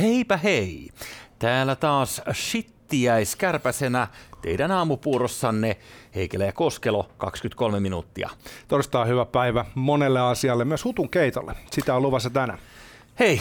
Heipä 0.00 0.36
hei! 0.36 0.88
Täällä 1.38 1.76
taas 1.76 2.22
shittiäiskärpäsenä 2.32 4.08
teidän 4.42 4.70
aamupuurossanne 4.70 5.76
Heikelä 6.14 6.44
ja 6.44 6.52
Koskelo 6.52 7.10
23 7.18 7.80
minuuttia. 7.80 8.30
Torstai 8.68 9.02
on 9.02 9.08
hyvä 9.08 9.24
päivä 9.24 9.64
monelle 9.74 10.20
asialle, 10.20 10.64
myös 10.64 10.84
hutun 10.84 11.08
keitolle. 11.08 11.54
Sitä 11.70 11.94
on 11.94 12.02
luvassa 12.02 12.30
tänään. 12.30 12.58
Hei, 13.18 13.40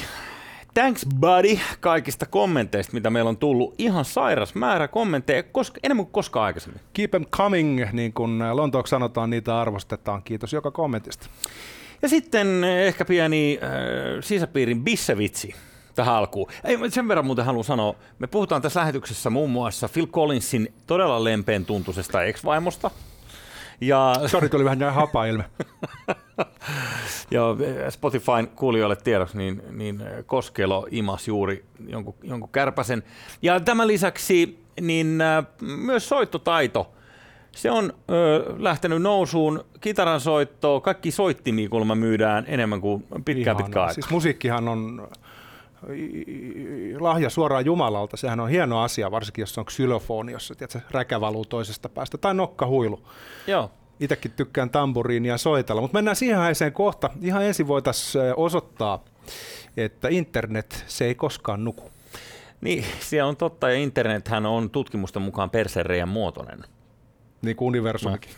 thanks 0.73 1.05
buddy 1.19 1.59
kaikista 1.79 2.25
kommenteista, 2.25 2.93
mitä 2.93 3.09
meillä 3.09 3.29
on 3.29 3.37
tullut. 3.37 3.75
Ihan 3.77 4.05
sairas 4.05 4.55
määrä 4.55 4.87
kommentteja, 4.87 5.43
koska, 5.43 5.79
enemmän 5.83 6.05
kuin 6.05 6.13
koskaan 6.13 6.45
aikaisemmin. 6.45 6.81
Keep 6.93 7.11
them 7.11 7.25
coming, 7.25 7.85
niin 7.91 8.13
kuin 8.13 8.39
Lontooksi 8.51 8.91
sanotaan, 8.91 9.29
niitä 9.29 9.61
arvostetaan. 9.61 10.23
Kiitos 10.23 10.53
joka 10.53 10.71
kommentista. 10.71 11.29
Ja 12.01 12.09
sitten 12.09 12.63
ehkä 12.63 13.05
pieni 13.05 13.59
äh, 13.63 13.69
sisäpiirin 14.21 14.83
bissevitsi 14.83 15.55
tähän 15.99 16.15
alkuun. 16.15 16.51
Ei, 16.63 16.77
sen 16.89 17.07
verran 17.07 17.25
muuten 17.25 17.45
haluan 17.45 17.63
sanoa, 17.63 17.95
me 18.19 18.27
puhutaan 18.27 18.61
tässä 18.61 18.79
lähetyksessä 18.79 19.29
muun 19.29 19.49
muassa 19.49 19.89
Phil 19.89 20.07
Collinsin 20.07 20.73
todella 20.87 21.23
lempeän 21.23 21.65
tuntuisesta 21.65 22.23
ex-vaimosta. 22.23 22.91
Ja... 23.81 24.15
Sori, 24.27 24.49
tuli 24.49 24.63
vähän 24.63 24.79
näin 24.79 24.93
hapa 24.93 25.25
ilme. 25.25 25.43
ja 27.31 27.41
Spotifyn 27.89 28.47
kuulijoille 28.55 28.95
tiedoksi, 28.95 29.37
niin, 29.37 29.61
niin 29.71 30.03
Koskelo 30.25 30.87
imas 30.91 31.27
juuri 31.27 31.65
jonkun, 31.87 32.15
jonkun 32.23 32.49
kärpäsen. 32.49 33.03
Ja 33.41 33.59
tämän 33.59 33.87
lisäksi 33.87 34.63
niin 34.81 35.21
äh, 35.21 35.45
myös 35.61 36.09
soittotaito– 36.09 36.91
se 37.51 37.71
on 37.71 37.93
ö, 38.09 38.45
lähtenyt 38.57 39.01
nousuun. 39.01 39.65
Kitaran 39.81 40.19
soittoa, 40.19 40.81
kaikki 40.81 41.11
soittimia 41.11 41.69
kuulemma 41.69 41.95
myydään 41.95 42.45
enemmän 42.47 42.81
kuin 42.81 43.03
pitkään 43.03 43.57
pitkään 43.57 43.57
aikaa. 43.63 43.93
Siis 43.93 44.09
musiikkihan 44.09 44.67
on 44.67 45.07
lahja 46.99 47.29
suoraan 47.29 47.65
Jumalalta. 47.65 48.17
Sehän 48.17 48.39
on 48.39 48.49
hieno 48.49 48.81
asia, 48.81 49.11
varsinkin 49.11 49.41
jos 49.41 49.57
on 49.57 49.65
xylofoni, 49.65 50.31
jossa 50.31 50.55
tiedätkö, 50.55 50.79
räkä 50.91 51.21
valuu 51.21 51.45
toisesta 51.45 51.89
päästä, 51.89 52.17
tai 52.17 52.33
nokkahuilu. 52.33 52.99
Joo. 53.47 53.71
Itsekin 53.99 54.31
tykkään 54.31 54.69
tamburiinia 54.69 55.37
soitella, 55.37 55.81
mutta 55.81 55.97
mennään 55.97 56.15
siihen 56.15 56.39
aiheeseen 56.39 56.73
kohta. 56.73 57.09
Ihan 57.21 57.43
ensin 57.43 57.67
voitaisiin 57.67 58.33
osoittaa, 58.37 59.03
että 59.77 60.07
internet, 60.09 60.83
se 60.87 61.05
ei 61.05 61.15
koskaan 61.15 61.63
nuku. 61.63 61.91
Niin, 62.61 62.85
se 62.99 63.23
on 63.23 63.37
totta, 63.37 63.69
ja 63.69 63.75
internethän 63.75 64.45
on 64.45 64.69
tutkimusten 64.69 65.21
mukaan 65.21 65.49
persereijän 65.49 66.09
muotoinen. 66.09 66.59
Niin 67.41 67.55
kuin 67.55 67.67
universumikin. 67.67 68.31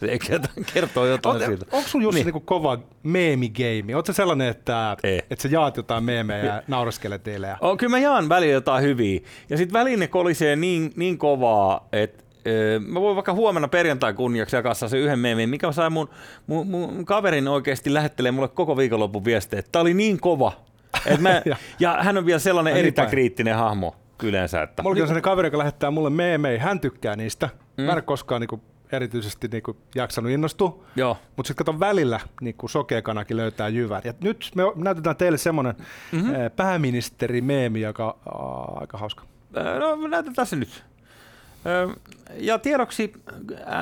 se 0.00 0.40
kertoo 0.74 1.06
jotain 1.06 1.36
on, 1.36 1.48
siitä. 1.48 1.66
Onko 1.72 1.88
sun 1.88 2.02
Jussi 2.02 2.24
niin. 2.24 2.34
niin 2.34 2.42
kova 2.44 2.78
meemigeimi? 3.02 3.94
Oletko 3.94 4.12
sellainen, 4.12 4.48
että, 4.48 4.96
että 5.30 5.42
sä 5.42 5.48
jaat 5.48 5.76
jotain 5.76 6.04
meemejä 6.04 6.44
ja 6.44 6.62
nauraskelet 6.68 7.22
teille? 7.22 7.46
Ja... 7.46 7.58
Oh, 7.60 7.78
kyllä 7.78 7.90
mä 7.90 7.98
jaan 7.98 8.28
välillä 8.28 8.52
jotain 8.52 8.84
hyviä. 8.84 9.20
Ja 9.50 9.56
sitten 9.56 9.72
väline 9.72 10.06
kolisee 10.06 10.56
niin, 10.56 10.92
niin 10.96 11.18
kovaa, 11.18 11.88
että 11.92 12.24
Mä 12.86 13.00
voin 13.00 13.16
vaikka 13.16 13.32
huomenna 13.32 13.68
perjantai 13.68 14.14
kunniaksi 14.14 14.56
jakaa 14.56 14.74
se 14.74 14.98
yhden 14.98 15.18
meemin, 15.18 15.48
mikä 15.48 15.72
sai 15.72 15.90
mun, 15.90 16.08
mun, 16.46 16.66
mun 16.66 17.04
kaverin 17.04 17.48
oikeasti 17.48 17.94
lähettelee 17.94 18.32
mulle 18.32 18.48
koko 18.48 18.76
viikonlopun 18.76 19.24
viestejä, 19.24 19.58
että 19.58 19.72
tää 19.72 19.82
oli 19.82 19.94
niin 19.94 20.20
kova. 20.20 20.52
Et 21.06 21.20
mä, 21.20 21.42
ja 21.80 21.98
hän 22.00 22.18
on 22.18 22.26
vielä 22.26 22.38
sellainen 22.38 22.74
niin 22.74 22.80
erittäin 22.80 23.10
kriittinen 23.10 23.56
hahmo 23.56 23.96
yleensä. 24.22 24.62
Että... 24.62 24.82
Mulla 24.82 24.94
on 24.94 24.98
sellainen 24.98 25.22
kaveri, 25.22 25.46
joka 25.46 25.58
lähettää 25.58 25.90
mulle 25.90 26.10
meemejä, 26.10 26.62
hän 26.62 26.80
tykkää 26.80 27.16
niistä. 27.16 27.48
Mm. 27.76 27.84
Mä 27.84 27.92
en 27.92 28.02
koskaan 28.02 28.40
niinku 28.40 28.60
erityisesti 28.92 29.48
niinku 29.48 29.76
jaksanut 29.94 30.30
innostua, 30.30 30.84
mutta 31.36 31.48
sitten 31.48 31.56
katon 31.56 31.80
välillä 31.80 32.20
niinku 32.40 32.68
sokeakanakin 32.68 33.36
löytää 33.36 33.68
jyvän. 33.68 34.02
Ja 34.04 34.14
nyt 34.20 34.50
me 34.54 34.62
näytetään 34.76 35.16
teille 35.16 35.38
semmoinen 35.38 35.74
mm-hmm. 36.12 36.32
pääministeri-meemi, 36.56 37.80
joka 37.80 38.16
on 38.34 38.80
aika 38.80 38.98
hauska. 38.98 39.24
No 39.78 40.08
näytetään 40.08 40.46
se 40.46 40.56
nyt. 40.56 40.84
Ja 42.36 42.58
tiedoksi 42.58 43.12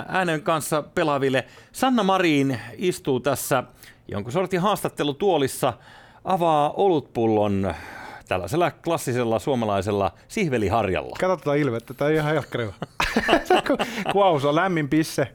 äänen 0.08 0.42
kanssa 0.42 0.82
pelaaville, 0.82 1.44
Sanna 1.72 2.02
Marin 2.02 2.60
istuu 2.76 3.20
tässä 3.20 3.64
jonkun 4.08 4.32
sortin 4.32 4.60
haastattelutuolissa, 4.60 5.72
avaa 6.24 6.70
olutpullon 6.70 7.74
tällaisella 8.28 8.70
klassisella 8.70 9.38
suomalaisella 9.38 10.12
sihveliharjalla. 10.28 11.16
Katsotaan 11.20 11.58
ilmettä, 11.58 11.94
tämä 11.94 12.08
on 12.08 12.14
ihan 12.14 12.32
helkkari. 12.32 12.70
Kuvaus 14.12 14.44
on 14.44 14.54
lämmin 14.54 14.88
pisse. 14.88 15.28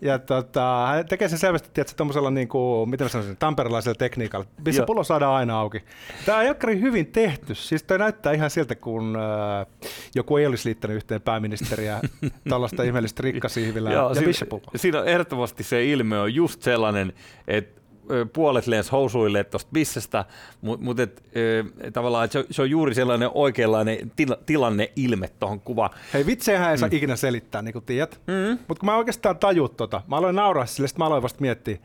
Ja 0.00 0.18
tota, 0.18 0.86
hän 0.86 1.06
tekee 1.06 1.28
sen 1.28 1.38
selvästi, 1.38 1.80
että 1.80 1.92
tuommoisella, 1.96 2.30
niin 2.30 2.48
kuin, 2.48 2.90
miten 2.90 3.04
mä 3.04 3.08
sanoisin, 3.08 3.36
tamperelaisella 3.36 3.94
tekniikalla. 3.94 4.46
Missä 4.64 4.82
pullo 4.82 5.04
saadaan 5.04 5.34
aina 5.34 5.60
auki. 5.60 5.84
Tämä 6.26 6.38
on 6.38 6.44
helkkari 6.44 6.80
hyvin 6.80 7.06
tehty. 7.06 7.54
Siis 7.54 7.82
toi 7.82 7.98
näyttää 7.98 8.32
ihan 8.32 8.50
siltä, 8.50 8.74
kun 8.74 9.16
äh, 9.16 9.90
joku 10.14 10.36
ei 10.36 10.46
olisi 10.46 10.68
liittänyt 10.68 10.96
yhteen 10.96 11.22
pääministeriä 11.22 12.00
tällaista 12.50 12.82
ihmeellistä 12.82 13.22
rikkasihvillä 13.22 13.92
ja 13.92 14.10
siinä, 14.14 14.60
siinä 14.76 15.00
on 15.00 15.08
ehdottomasti 15.08 15.62
se 15.62 15.84
ilme 15.84 16.18
on 16.18 16.34
just 16.34 16.62
sellainen, 16.62 17.12
että 17.48 17.85
puolet 18.32 18.66
lens 18.66 18.92
housuille 18.92 19.44
tuosta 19.44 19.70
bissestä, 19.72 20.24
mutta 20.60 20.84
mut 20.84 21.00
et, 21.00 21.22
e, 21.34 21.90
tavallaan 21.90 22.30
se, 22.30 22.44
se 22.50 22.62
on 22.62 22.70
juuri 22.70 22.94
sellainen 22.94 23.30
oikeanlainen 23.34 24.12
tila, 24.16 24.36
tilanne 24.46 24.92
ilme 24.96 25.28
tuohon 25.40 25.60
kuvaan. 25.60 25.90
Hei 26.12 26.26
vitsejähän 26.26 26.70
ei 26.70 26.76
mm. 26.76 26.80
saa 26.80 26.88
ikinä 26.92 27.16
selittää, 27.16 27.62
niin 27.62 27.72
kuin 27.72 27.84
tiedät. 27.84 28.20
Mm. 28.26 28.58
Mutta 28.68 28.80
kun 28.80 28.86
mä 28.86 28.96
oikeastaan 28.96 29.38
tajut 29.38 29.76
tota, 29.76 30.02
mä 30.06 30.16
aloin 30.16 30.36
nauraa 30.36 30.66
sille, 30.66 30.88
sitten 30.88 31.02
mä 31.02 31.06
aloin 31.06 31.22
vasta 31.22 31.40
miettiä, 31.40 31.78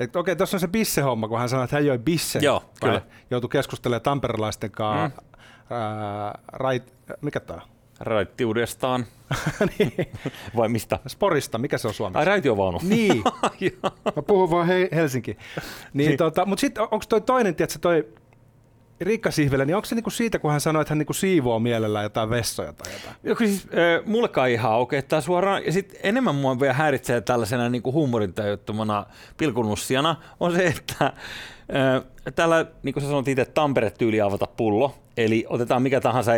että 0.00 0.18
okei, 0.18 0.36
tuossa 0.36 0.56
on 0.56 0.60
se 0.60 0.68
bisse-homma, 0.68 1.28
kun 1.28 1.38
hän 1.38 1.48
sanoi, 1.48 1.64
että 1.64 1.76
hän 1.76 1.86
joi 1.86 1.98
bisse. 1.98 2.38
Joo, 2.42 2.64
kyllä. 2.80 3.02
Joutui 3.30 3.50
keskustelemaan 3.50 4.02
tamperelaisten 4.02 4.70
kanssa. 4.70 5.22
Mm. 5.22 5.30
Ää, 5.70 6.38
rait, 6.52 6.92
mikä 7.20 7.40
tämä 7.40 7.60
Raittiudestaan. 8.00 9.06
niin. 9.78 9.92
Vai 10.56 10.68
mistä? 10.68 10.98
Sporista, 11.08 11.58
mikä 11.58 11.78
se 11.78 11.88
on 11.88 11.94
Suomessa? 11.94 12.18
Ai 12.18 12.24
raitiovaunu. 12.24 12.80
Niin. 12.82 13.24
Mä 14.16 14.22
puhun 14.26 14.50
vaan 14.50 14.66
he, 14.66 14.88
Helsinki. 14.92 15.36
Niin, 15.92 16.08
niin. 16.08 16.18
Tota, 16.18 16.46
mutta 16.46 16.60
sitten 16.60 16.82
onko 16.82 17.04
toi 17.08 17.20
toinen, 17.20 17.54
tiedätkö, 17.54 17.78
toi 17.78 18.08
Riikka 19.00 19.30
Sihvelä, 19.30 19.64
niin 19.64 19.76
onko 19.76 19.86
se 19.86 19.94
niinku 19.94 20.10
siitä, 20.10 20.38
kun 20.38 20.50
hän 20.50 20.60
sanoi, 20.60 20.82
että 20.82 20.92
hän 20.94 20.98
niinku 20.98 21.12
siivoo 21.12 21.58
mielellään 21.58 22.02
jotain 22.02 22.30
vessoja 22.30 22.72
tai 22.72 22.92
jotain? 22.92 23.16
Joo, 23.22 23.36
siis, 23.36 23.66
äh, 23.66 24.06
mullekaan 24.06 24.50
ihan 24.50 24.72
aukeaa 24.72 25.02
okay, 25.08 25.22
suoraan. 25.22 25.66
Ja 25.66 25.72
sitten 25.72 26.00
enemmän 26.02 26.34
mua 26.34 26.60
vielä 26.60 26.74
häiritsee 26.74 27.20
tällaisena 27.20 27.68
niinku 27.68 27.92
huumorintajuttomana 27.92 29.06
pilkunussiana 29.36 30.16
on 30.40 30.52
se, 30.52 30.66
että 30.66 31.12
täällä, 32.34 32.66
niin 32.82 32.92
kuin 32.92 33.02
sä 33.02 33.08
sanoit 33.08 33.28
itse, 33.28 33.44
Tampere-tyyli 33.44 34.20
avata 34.20 34.46
pullo. 34.46 34.94
Eli 35.16 35.46
otetaan 35.48 35.82
mikä 35.82 36.00
tahansa 36.00 36.32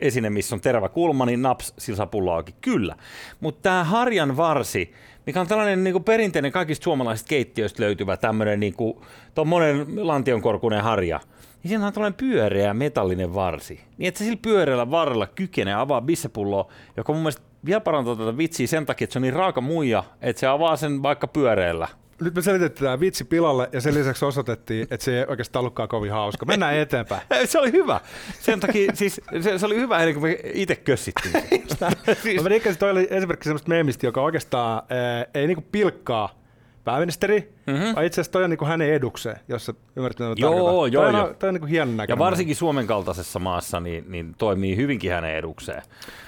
esine, 0.00 0.30
missä 0.30 0.54
on 0.54 0.60
terävä 0.60 0.88
kulma, 0.88 1.26
niin 1.26 1.42
naps, 1.42 1.74
sillä 1.78 1.96
saa 1.96 2.06
pullo 2.06 2.32
auki. 2.32 2.54
Kyllä. 2.60 2.96
Mutta 3.40 3.62
tämä 3.62 3.84
harjan 3.84 4.36
varsi, 4.36 4.92
mikä 5.26 5.40
on 5.40 5.46
tällainen 5.46 5.84
niin 5.84 5.94
kuin 5.94 6.04
perinteinen 6.04 6.52
kaikista 6.52 6.84
suomalaisista 6.84 7.28
keittiöistä 7.28 7.82
löytyvä 7.82 8.16
tämmöinen 8.16 8.60
niin 8.60 8.74
kuin, 8.74 8.96
monen 9.44 9.86
lantionkorkunen 10.06 10.82
harja– 10.82 11.20
niin 11.66 11.68
siinä 11.68 11.86
on 11.86 11.92
tällainen 11.92 12.16
pyöreä 12.16 12.74
metallinen 12.74 13.34
varsi. 13.34 13.80
Niin 13.98 14.08
että 14.08 14.18
se 14.18 14.24
sillä 14.24 14.38
pyöreällä 14.42 14.90
varrella 14.90 15.26
kykenee 15.26 15.74
avaa 15.74 16.00
bissepulloa, 16.00 16.68
joka 16.96 17.12
mun 17.12 17.22
mielestä 17.22 17.42
vielä 17.64 17.80
parantaa 17.80 18.16
tätä 18.16 18.36
vitsiä 18.36 18.66
sen 18.66 18.86
takia, 18.86 19.04
että 19.04 19.12
se 19.12 19.18
on 19.18 19.22
niin 19.22 19.32
raaka 19.32 19.60
muija, 19.60 20.04
että 20.22 20.40
se 20.40 20.46
avaa 20.46 20.76
sen 20.76 21.02
vaikka 21.02 21.26
pyöreällä. 21.26 21.88
Nyt 22.20 22.34
me 22.34 22.42
selitettiin 22.42 23.00
vitsi 23.00 23.24
pilalle 23.24 23.68
ja 23.72 23.80
sen 23.80 23.94
lisäksi 23.94 24.24
osoitettiin, 24.24 24.86
että 24.90 25.04
se 25.04 25.18
ei 25.18 25.24
oikeastaan 25.28 25.60
ollutkaan 25.60 25.88
kovin 25.88 26.12
hauska. 26.12 26.46
Mennään 26.46 26.76
eteenpäin. 26.76 27.22
se 27.44 27.58
oli 27.58 27.72
hyvä. 27.72 28.00
Sen 28.40 28.60
takia, 28.60 28.92
siis 28.94 29.20
se, 29.40 29.58
se 29.58 29.66
oli 29.66 29.76
hyvä 29.76 29.98
ennen 29.98 30.14
kuin 30.14 30.32
me 30.32 30.38
itse 30.54 30.76
kössittiin. 30.76 31.34
siis. 32.22 32.42
Mä 32.42 32.48
toi 32.78 32.90
oli 32.90 33.08
esimerkiksi 33.10 33.48
semmoista 33.48 33.68
meemistä, 33.68 34.06
joka 34.06 34.22
oikeastaan 34.22 34.82
ää, 34.88 35.26
ei 35.34 35.46
niinku 35.46 35.64
pilkkaa 35.72 36.45
pääministeri, 36.86 37.52
mm-hmm. 37.66 37.94
vai 37.96 38.06
itse 38.06 38.20
asiassa 38.20 38.32
toi 38.32 38.44
on 38.44 38.50
niin 38.50 38.58
kuin 38.58 38.68
hänen 38.68 38.92
edukseen, 38.92 39.36
jos 39.48 39.66
sä 39.66 39.74
ymmärrät, 39.96 40.18
mitä 40.18 40.40
joo, 40.40 40.56
joo, 40.56 40.70
toi 40.70 40.92
joo. 40.92 41.06
On, 41.06 41.34
toi 41.38 41.48
on 41.48 41.54
niin 41.54 41.60
kuin 41.60 41.72
näköinen. 41.72 42.08
Ja 42.08 42.18
varsinkin 42.18 42.56
Suomen 42.56 42.86
kaltaisessa 42.86 43.38
maassa 43.38 43.80
niin, 43.80 44.04
niin 44.08 44.34
toimii 44.38 44.76
hyvinkin 44.76 45.12
hänen 45.12 45.36
edukseen. 45.36 45.82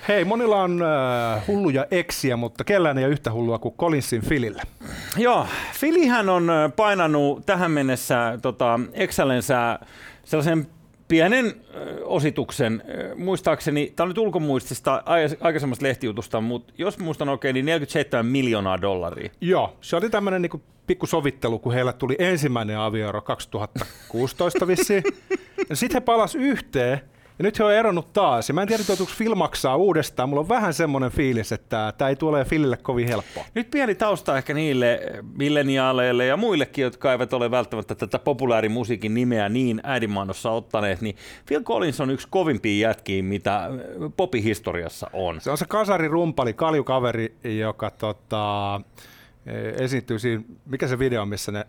Hei, 0.09 0.25
monilla 0.25 0.63
on 0.63 0.83
äh, 0.83 1.47
hulluja 1.47 1.87
eksiä, 1.91 2.37
mutta 2.37 2.65
kellään 2.65 2.99
ei 2.99 3.05
ole 3.05 3.13
yhtä 3.13 3.33
hullua 3.33 3.59
kuin 3.59 3.75
Collinsin 3.75 4.23
Filille. 4.23 4.63
Joo, 5.17 5.47
Filihän 5.73 6.29
on 6.29 6.51
äh, 6.51 6.73
painanut 6.77 7.47
tähän 7.47 7.71
mennessä 7.71 8.39
tota, 8.43 8.81
Excellensä 8.93 9.79
sellaisen 10.25 10.67
pienen 11.09 11.55
osituksen. 12.05 12.83
Muistaakseni, 13.17 13.93
tämä 13.97 14.05
on 14.05 14.09
nyt 14.09 14.19
ulkomuistista 14.19 15.03
aikaisemmasta 15.41 15.87
lehtijutusta, 15.87 16.41
mutta 16.41 16.73
jos 16.79 16.99
muistan 16.99 17.29
oikein, 17.29 17.55
niin 17.55 17.67
47 17.67 18.27
miljoonaa 18.27 18.81
dollaria. 18.81 19.31
Joo, 19.41 19.77
se 19.81 19.97
oli 19.97 20.11
tämmöinen 20.11 20.43
niin 20.43 20.63
pikku 20.87 21.07
sovittelu, 21.07 21.59
kun 21.59 21.75
heillä 21.75 21.93
tuli 21.93 22.17
ensimmäinen 22.19 22.79
avioero 22.79 23.23
2016 23.23 24.67
vissiin. 24.67 25.03
Sitten 25.73 25.97
he 25.97 26.01
palas 26.01 26.35
yhteen 26.35 27.01
Ja 27.39 27.43
nyt 27.43 27.59
he 27.59 27.65
on 27.65 27.73
eronnut 27.73 28.13
taas. 28.13 28.49
Ja 28.49 28.55
mä 28.55 28.63
en 28.63 28.69
tiedä, 28.69 28.83
joutuuko 28.89 29.13
Phil 29.19 29.35
maksaa 29.35 29.77
uudestaan. 29.77 30.29
Mulla 30.29 30.41
on 30.41 30.49
vähän 30.49 30.75
semmoinen 30.75 31.11
fiilis, 31.11 31.53
että 31.53 31.93
tämä 31.99 32.09
ei 32.09 32.17
tule 32.17 32.45
Philille 32.45 32.77
kovin 32.77 33.09
helppoa. 33.09 33.45
Nyt 33.55 33.71
pieni 33.71 33.95
tausta 33.95 34.37
ehkä 34.37 34.55
niille 34.55 35.01
milleniaaleille 35.39 36.27
ja 36.27 36.37
muillekin, 36.37 36.83
jotka 36.83 37.13
eivät 37.13 37.33
ole 37.33 37.51
välttämättä 37.51 37.95
tätä 37.95 38.19
populaarimusiikin 38.19 39.15
nimeä 39.15 39.49
niin 39.49 39.81
äidinmaanossa 39.85 40.51
ottaneet, 40.51 41.01
niin 41.01 41.17
Phil 41.47 41.63
Collins 41.63 42.01
on 42.01 42.11
yksi 42.11 42.29
kovimpia 42.31 42.89
jätkiä, 42.89 43.23
mitä 43.23 43.71
popihistoriassa 44.17 45.11
on. 45.13 45.41
Se 45.41 45.51
on 45.51 45.59
se 45.59 45.65
kasari 45.69 46.09
rumpali, 46.09 46.53
kaljukaveri, 46.53 47.37
joka 47.45 47.91
tota, 47.91 48.81
esiintyy 49.81 50.19
siinä, 50.19 50.43
mikä 50.67 50.89
se 50.89 50.99
video, 50.99 51.27
missä 51.27 51.53
ne 51.53 51.67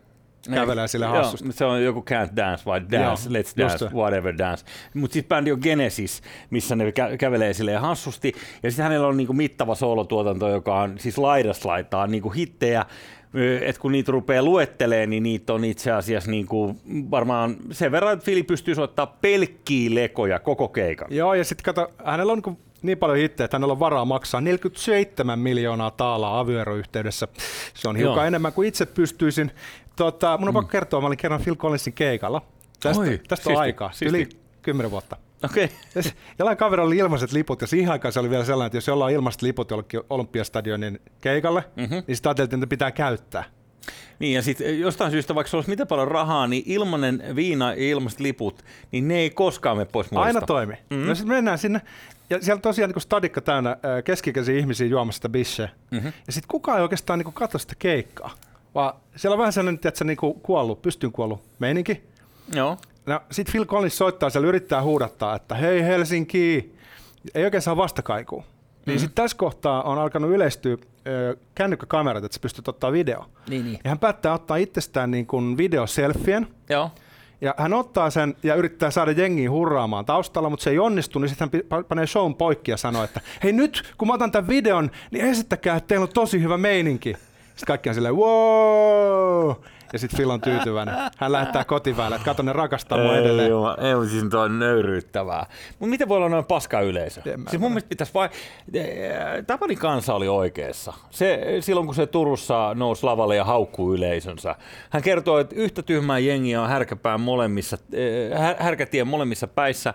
kävelee 0.53 0.87
sille 0.87 1.05
hassusti. 1.05 1.47
Joo, 1.47 1.53
se 1.53 1.65
on 1.65 1.83
joku 1.83 2.05
Can't 2.09 2.35
Dance 2.35 2.65
vai 2.65 2.81
Dance, 2.81 3.29
Joo, 3.29 3.41
Let's 3.41 3.53
Dance, 3.57 3.85
Whatever 3.95 4.37
Dance. 4.37 4.65
Mutta 4.93 5.13
sitten 5.13 5.29
bändi 5.29 5.51
on 5.51 5.59
Genesis, 5.61 6.21
missä 6.49 6.75
ne 6.75 6.89
kä- 6.89 7.17
kävelee 7.17 7.53
sille 7.53 7.75
hassusti. 7.75 8.33
Ja 8.63 8.71
sitten 8.71 8.83
hänellä 8.83 9.07
on 9.07 9.17
niinku 9.17 9.33
mittava 9.33 9.75
soolotuotanto, 9.75 10.49
joka 10.49 10.81
on 10.81 10.99
siis 10.99 11.17
laidasta 11.17 11.67
laitaa 11.67 12.07
niinku 12.07 12.29
hittejä, 12.29 12.85
et 13.61 13.77
kun 13.77 13.91
niitä 13.91 14.11
rupeaa 14.11 14.43
luettelee, 14.43 15.07
niin 15.07 15.23
niitä 15.23 15.53
on 15.53 15.65
itse 15.65 15.91
asiassa 15.91 16.31
niin 16.31 16.45
kuin 16.45 16.79
varmaan 17.11 17.55
sen 17.71 17.91
verran, 17.91 18.13
että 18.13 18.25
Fili 18.25 18.43
pystyy 18.43 18.75
soittamaan 18.75 19.17
pelkkiä 19.21 19.95
lekoja 19.95 20.39
koko 20.39 20.67
keikan. 20.67 21.07
Joo, 21.11 21.33
ja 21.33 21.43
sitten 21.43 21.63
kato, 21.63 21.91
hänellä 22.05 22.33
on 22.33 22.41
niin 22.81 22.97
paljon 22.97 23.17
hittejä, 23.17 23.45
että 23.45 23.57
hänellä 23.57 23.71
on 23.71 23.79
varaa 23.79 24.05
maksaa 24.05 24.41
47 24.41 25.39
miljoonaa 25.39 25.91
taalaa 25.91 26.39
avioeroyhteydessä. 26.39 27.27
Se 27.73 27.89
on 27.89 27.95
hiukan 27.95 28.15
Joo. 28.15 28.25
enemmän 28.25 28.53
kuin 28.53 28.67
itse 28.67 28.85
pystyisin. 28.85 29.51
Tota, 29.99 30.37
mun 30.37 30.47
on 30.47 30.53
mm. 30.53 30.55
pakko 30.55 30.71
kertoa, 30.71 31.01
mä 31.01 31.07
olin 31.07 31.17
kerran 31.17 31.41
Phil 31.41 31.55
Collinsin 31.55 31.93
keikalla. 31.93 32.41
Tästä, 32.79 33.01
Oi, 33.01 33.21
tästä 33.27 33.35
siisti, 33.35 33.53
on 33.53 33.59
aikaa, 33.59 33.91
siisti. 33.91 34.17
yli 34.17 34.29
kymmenen 34.61 34.91
vuotta. 34.91 35.17
Okei. 35.43 35.69
Okay. 35.95 36.11
Jollain 36.39 36.57
kaverilla 36.57 36.87
oli 36.87 36.97
ilmaiset 36.97 37.31
liput, 37.31 37.61
ja 37.61 37.67
siihen 37.67 37.91
aikaan 37.91 38.11
se 38.11 38.19
oli 38.19 38.29
vielä 38.29 38.45
sellainen, 38.45 38.67
että 38.67 38.77
jos 38.77 38.87
jollain 38.87 39.13
on 39.13 39.15
ilmaiset 39.15 39.41
liput 39.41 39.71
jollekin 39.71 40.01
Olympiastadionin 40.09 40.99
keikalle, 41.21 41.63
mm-hmm. 41.75 42.03
niin 42.07 42.15
sitä 42.15 42.29
ajateltiin, 42.29 42.57
että 42.57 42.69
pitää 42.69 42.91
käyttää. 42.91 43.43
Niin 44.19 44.35
ja 44.35 44.41
sitten 44.41 44.79
jostain 44.79 45.11
syystä, 45.11 45.35
vaikka 45.35 45.49
se 45.49 45.57
olisi 45.57 45.69
mitä 45.69 45.85
paljon 45.85 46.07
rahaa, 46.07 46.47
niin 46.47 46.63
ilmanen 46.65 47.23
viina 47.35 47.73
ja 47.73 47.89
ilmaiset 47.89 48.19
liput, 48.19 48.65
niin 48.91 49.07
ne 49.07 49.17
ei 49.17 49.29
koskaan 49.29 49.77
mene 49.77 49.89
pois 49.91 50.11
muista. 50.11 50.25
Aina 50.25 50.41
toimi. 50.41 50.73
Mm-hmm. 50.73 51.07
No 51.07 51.15
sitten 51.15 51.35
mennään 51.35 51.57
sinne, 51.57 51.81
ja 52.29 52.41
siellä 52.41 52.61
tosiaan 52.61 52.91
niin 52.91 53.01
stadikka 53.01 53.41
täynnä 53.41 53.77
keskikäisiä 54.03 54.59
ihmisiä 54.59 54.87
juomassa 54.87 55.17
sitä 55.17 55.29
bisseä. 55.29 55.69
Mm-hmm. 55.91 56.13
Ja 56.27 56.33
sitten 56.33 56.47
kukaan 56.47 56.77
ei 56.77 56.81
oikeastaan 56.83 57.19
niin 57.19 57.33
katso 57.33 57.57
sitä 57.57 57.73
keikkaa. 57.79 58.31
Vaan 58.75 58.93
siellä 59.15 59.33
on 59.33 59.39
vähän 59.39 59.53
sellainen, 59.53 59.79
että 59.85 59.97
se 59.97 60.05
niinku 60.05 60.33
kuollut, 60.33 60.81
pystyyn 60.81 61.11
kuollut 61.11 61.41
meininki. 61.59 62.03
Joo. 62.53 62.77
No, 63.05 63.21
sitten 63.31 63.51
Phil 63.51 63.65
Collins 63.65 63.97
soittaa 63.97 64.29
siellä, 64.29 64.47
yrittää 64.47 64.83
huudattaa, 64.83 65.35
että 65.35 65.55
hei 65.55 65.83
Helsinki, 65.83 66.75
ei 67.35 67.45
oikein 67.45 67.61
saa 67.61 67.77
vastakaikua. 67.77 68.39
Niin 68.39 68.47
mm-hmm. 68.85 68.99
sitten 68.99 69.23
tässä 69.23 69.37
kohtaa 69.37 69.83
on 69.83 69.97
alkanut 69.97 70.31
yleistyä 70.31 70.77
ö, 71.07 71.37
kännykkäkamerat, 71.55 72.23
että 72.23 72.35
sä 72.35 72.41
pystyt 72.41 72.67
ottaa 72.67 72.91
video. 72.91 73.25
Niin, 73.49 73.65
niin. 73.65 73.79
Ja 73.83 73.89
hän 73.89 73.99
päättää 73.99 74.33
ottaa 74.33 74.57
itsestään 74.57 75.11
niin 75.11 75.25
kuin 75.25 75.57
videoselfien. 75.57 76.47
Joo. 76.69 76.91
Ja 77.41 77.55
hän 77.57 77.73
ottaa 77.73 78.09
sen 78.09 78.35
ja 78.43 78.55
yrittää 78.55 78.91
saada 78.91 79.11
jengiä 79.11 79.51
hurraamaan 79.51 80.05
taustalla, 80.05 80.49
mutta 80.49 80.63
se 80.63 80.69
ei 80.69 80.79
onnistu, 80.79 81.19
niin 81.19 81.29
sitten 81.29 81.49
hän 81.71 81.85
panee 81.85 82.07
shown 82.07 82.35
poikki 82.35 82.71
ja 82.71 82.77
sanoo, 82.77 83.03
että 83.03 83.21
hei 83.43 83.51
nyt, 83.51 83.93
kun 83.97 84.07
mä 84.07 84.13
otan 84.13 84.31
tämän 84.31 84.47
videon, 84.47 84.91
niin 85.11 85.25
esittäkää, 85.25 85.75
että 85.75 85.87
teillä 85.87 86.03
on 86.03 86.09
tosi 86.13 86.41
hyvä 86.41 86.57
meininki. 86.57 87.15
Sitten 87.59 87.67
kaikki 87.67 87.89
on 87.89 87.95
silleen, 87.95 88.15
wow! 88.15 89.55
Ja 89.93 89.99
sitten 89.99 90.17
Phil 90.17 90.29
on 90.29 90.41
tyytyväinen. 90.41 90.95
Hän 91.17 91.31
lähettää 91.31 91.63
kotiväelle, 91.63 92.15
että 92.15 92.25
kato 92.25 92.43
ne 92.43 92.53
rakastaa 92.53 92.97
mua 92.97 93.17
edelleen. 93.17 93.49
Joo, 93.49 93.77
ei, 93.81 93.95
mutta 93.95 94.09
siis 94.09 94.23
tuo 94.31 94.41
on 94.41 94.59
nöyryyttävää. 94.59 95.45
Mutta 95.69 95.89
miten 95.89 96.09
voi 96.09 96.17
olla 96.17 96.29
noin 96.29 96.45
paska 96.45 96.81
yleisö? 96.81 97.21
Siis 97.21 97.61
mun 97.61 97.71
mielestä 97.71 97.89
pitäisi 97.89 98.13
vai... 98.13 98.29
Tapani 99.47 99.75
kansa 99.75 100.13
oli 100.13 100.27
oikeassa. 100.27 100.93
Se, 101.09 101.57
silloin 101.59 101.85
kun 101.85 101.95
se 101.95 102.07
Turussa 102.07 102.73
nousi 102.75 103.03
lavalle 103.03 103.35
ja 103.35 103.43
haukkuu 103.43 103.93
yleisönsä. 103.93 104.55
Hän 104.89 105.01
kertoo, 105.03 105.39
että 105.39 105.55
yhtä 105.55 105.83
tyhmää 105.83 106.19
jengiä 106.19 106.61
on 106.61 106.69
härkäpään 106.69 107.21
molemmissa, 107.21 107.77
härkätien 108.57 109.07
molemmissa 109.07 109.47
päissä. 109.47 109.93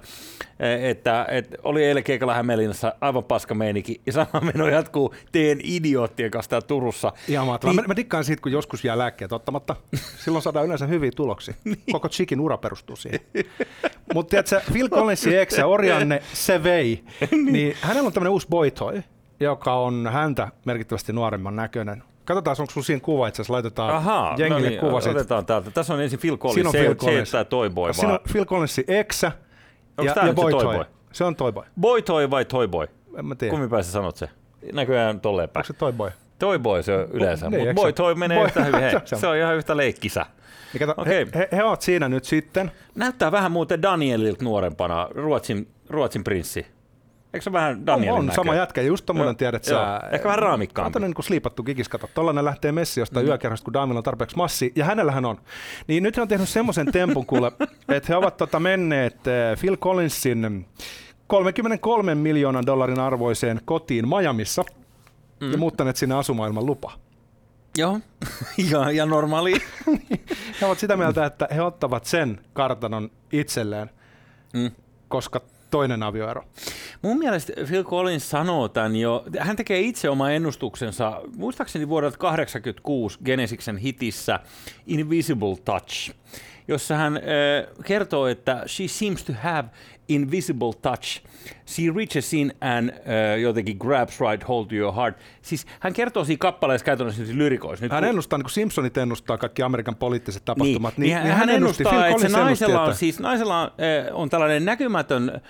Että, 0.82 1.26
että 1.30 1.56
oli 1.62 1.84
eilen 1.84 2.04
keikalla 2.04 2.34
Hämeenlinnassa 2.34 2.94
aivan 3.00 3.24
paska 3.24 3.54
meininki. 3.54 4.00
Ja 4.06 4.12
sama 4.12 4.40
meno 4.54 4.68
jatkuu 4.68 5.14
teen 5.32 5.58
idioottien 5.64 6.30
kanssa 6.30 6.50
täällä 6.50 6.66
Turussa. 6.66 7.12
Ihan 7.28 7.58
niin, 7.64 7.76
mä, 7.76 7.82
mä 7.86 7.96
dikkaan 7.96 8.24
siitä, 8.24 8.42
kun 8.42 8.52
joskus 8.52 8.84
jää 8.84 8.98
lääkkeet 8.98 9.32
ottamatta. 9.32 9.76
Silloin 10.16 10.42
saadaan 10.42 10.66
yleensä 10.66 10.86
hyviä 10.86 11.10
tuloksia. 11.16 11.54
Niin. 11.64 11.78
Koko 11.92 12.08
Chikin 12.08 12.40
ura 12.40 12.56
perustuu 12.58 12.96
siihen. 12.96 13.20
Mutta 14.14 14.30
tiedätkö, 14.30 14.60
Phil 14.72 14.88
Collinsin 14.88 15.38
eksä, 15.38 15.66
Orianne 15.66 16.22
se 16.32 16.62
vei, 16.62 17.04
niin. 17.30 17.52
niin 17.52 17.76
hänellä 17.80 18.06
on 18.06 18.12
tämmöinen 18.12 18.32
uusi 18.32 18.46
boytoy, 18.50 19.02
joka 19.40 19.74
on 19.74 20.08
häntä 20.12 20.48
merkittävästi 20.64 21.12
nuoremman 21.12 21.56
näköinen. 21.56 22.02
Katsotaan, 22.24 22.56
onko 22.58 22.72
sinulla 22.72 22.86
siinä 22.86 23.00
kuva, 23.00 23.28
itse 23.28 23.42
asiassa 23.42 23.52
laitetaan 23.52 23.94
Ahaa, 23.94 24.34
jengille 24.38 24.60
no 24.60 24.68
niin, 24.68 24.80
kuva. 24.80 24.96
Otetaan 25.10 25.46
täältä. 25.46 25.70
Tässä 25.70 25.94
on 25.94 26.00
ensin 26.00 26.18
Phil 26.18 26.36
Collins, 26.36 26.54
Siinä 26.54 26.68
on 26.68 26.74
Phil 26.74 26.94
Collins. 26.94 27.30
se, 27.30 27.44
Toy 27.44 27.70
Boy. 27.70 27.92
Siinä 27.94 28.12
on 28.12 28.18
Phil 28.32 28.44
Collinsin 28.44 28.84
eksä 28.88 29.32
ja, 29.98 30.04
ja 30.04 30.32
Boy 30.32 30.50
se 30.52 30.56
Toy 30.58 30.76
Boy? 30.76 30.84
Se 31.12 31.24
on 31.24 31.36
Toy 31.36 31.52
Boy. 31.52 31.64
Boy 31.80 32.02
Toy 32.02 32.30
vai 32.30 32.44
Toy 32.44 32.68
Boy? 32.68 32.86
En 33.18 33.26
mä 33.26 33.34
tiedä. 33.34 33.50
Kummin 33.50 33.70
päässä 33.70 33.92
sanot 33.92 34.16
se? 34.16 34.28
Näköjään 34.72 35.20
tolleen 35.20 35.48
päin. 35.48 35.60
Onko 35.60 35.66
se 35.66 35.78
Toy 35.78 35.92
Boy? 35.92 36.10
Toy 36.38 36.58
Boy 36.58 36.82
se 36.82 36.94
on 36.94 37.08
yleensä, 37.12 37.50
niin, 37.50 37.62
mutta 37.62 37.74
Boy 37.74 37.92
Toy 37.92 38.14
menee 38.14 38.38
boy. 38.38 38.46
yhtä 38.46 38.64
hyvin. 38.64 38.80
Hei, 38.82 38.92
se 39.04 39.26
on 39.26 39.36
ihan 39.36 39.56
yhtä 39.56 39.76
leikkisä. 39.76 40.26
Kato, 40.78 40.94
okay. 40.96 41.12
he, 41.14 41.26
he, 41.34 41.48
he 41.52 41.64
ovat 41.64 41.82
siinä 41.82 42.08
nyt 42.08 42.24
sitten. 42.24 42.70
Näyttää 42.94 43.32
vähän 43.32 43.52
muuten 43.52 43.82
Danielilta 43.82 44.44
nuorempana, 44.44 45.08
Ruotsin, 45.10 45.68
Ruotsin 45.88 46.24
prinssi. 46.24 46.66
Eikö 47.34 47.44
se 47.44 47.52
vähän 47.52 47.86
Danielin 47.86 48.18
On, 48.18 48.28
on 48.28 48.34
sama 48.34 48.54
jätkä, 48.54 48.82
just 48.82 49.06
tommonen 49.06 49.36
tiedät 49.36 49.64
sä. 49.64 50.00
Ehkä 50.12 50.28
vähän 50.28 50.38
raamikkaampi. 50.38 50.96
On 50.96 51.02
niin 51.02 51.14
kuin 51.14 51.24
sliipattu 51.24 51.62
kikis, 51.62 51.88
kato. 51.88 52.10
Tollainen 52.14 52.44
lähtee 52.44 52.72
messi 52.72 53.00
jostain 53.00 53.26
mm. 53.26 53.28
yökerhosta, 53.28 53.64
kun 53.64 53.72
Daniel 53.72 53.96
on 53.96 54.02
tarpeeksi 54.02 54.36
massi, 54.36 54.72
ja 54.76 54.84
hänellähän 54.84 55.24
on. 55.24 55.40
Niin 55.86 56.02
nyt 56.02 56.16
he 56.16 56.22
on 56.22 56.28
tehnyt 56.28 56.48
semmoisen 56.48 56.92
tempun 56.92 57.26
kuule, 57.26 57.52
että 57.96 58.06
he 58.08 58.16
ovat 58.16 58.36
tota 58.36 58.60
menneet 58.60 59.26
eh, 59.26 59.58
Phil 59.60 59.76
Collinsin 59.76 60.66
33 61.26 62.14
miljoonan 62.14 62.66
dollarin 62.66 63.00
arvoiseen 63.00 63.60
kotiin 63.64 64.08
Miamissa 64.08 64.64
mm. 65.44 65.52
ja 65.52 65.58
muuttaneet 65.58 65.96
sinne 65.96 66.14
asumaailman 66.14 66.66
lupa. 66.66 66.92
Joo, 67.78 68.00
ja, 68.70 68.90
ja 68.90 69.06
normaali. 69.06 69.54
he 70.60 70.66
ovat 70.66 70.78
sitä 70.78 70.96
mieltä, 70.96 71.26
että 71.26 71.48
he 71.54 71.62
ottavat 71.62 72.04
sen 72.04 72.40
kartanon 72.52 73.10
itselleen, 73.32 73.90
mm. 74.52 74.70
koska 75.08 75.40
toinen 75.70 76.02
avioero. 76.02 76.44
Mun 77.02 77.18
mielestä 77.18 77.52
Phil 77.68 77.84
Collins 77.84 78.30
sanoo 78.30 78.68
tämän 78.68 78.96
jo, 78.96 79.24
hän 79.38 79.56
tekee 79.56 79.80
itse 79.80 80.10
oma 80.10 80.30
ennustuksensa, 80.30 81.20
muistaakseni 81.36 81.88
vuodelta 81.88 82.18
1986 82.18 83.18
Genesiksen 83.24 83.76
hitissä 83.76 84.40
Invisible 84.86 85.56
Touch, 85.64 86.14
jossa 86.68 86.96
hän 86.96 87.16
äh, 87.16 87.22
kertoo, 87.84 88.26
että 88.26 88.62
she 88.66 88.88
seems 88.88 89.24
to 89.24 89.32
have 89.42 89.68
invisible 90.08 90.72
touch– 90.82 91.20
She 91.66 91.82
reaches 91.96 92.34
in 92.34 92.52
and 92.60 92.88
uh, 92.88 93.40
jotenkin 93.42 93.76
grabs 93.78 94.20
right 94.20 94.48
hold 94.48 94.66
to 94.66 94.74
your 94.74 94.94
heart. 94.94 95.16
Siis 95.42 95.66
hän 95.80 95.92
kertoo 95.92 96.24
siinä 96.24 96.38
kappaleessa 96.38 96.84
käytännössä 96.84 97.24
siis 97.24 97.36
lyrikoissa. 97.36 97.84
Nyt, 97.84 97.92
hän 97.92 98.02
kun... 98.02 98.08
ennustaa, 98.08 98.38
niin 98.38 98.44
kuin 98.44 98.52
Simpsonit 98.52 98.96
ennustaa 98.96 99.38
kaikki 99.38 99.62
Amerikan 99.62 99.96
poliittiset 99.96 100.44
tapahtumat. 100.44 100.98
Niin, 100.98 101.08
niin, 101.08 101.22
niin 101.22 101.32
hän, 101.32 101.38
hän 101.38 101.50
ennustaa, 101.50 102.06
että 102.06 102.22
se 102.22 102.28
naisella 102.28 102.82
on, 102.82 102.94
siis 102.94 103.20
naisella 103.20 103.60
on, 103.60 103.66
äh, 103.66 104.20
on 104.20 104.30
tällainen 104.30 104.64
näkymätön, 104.64 105.28
äh, 105.30 105.40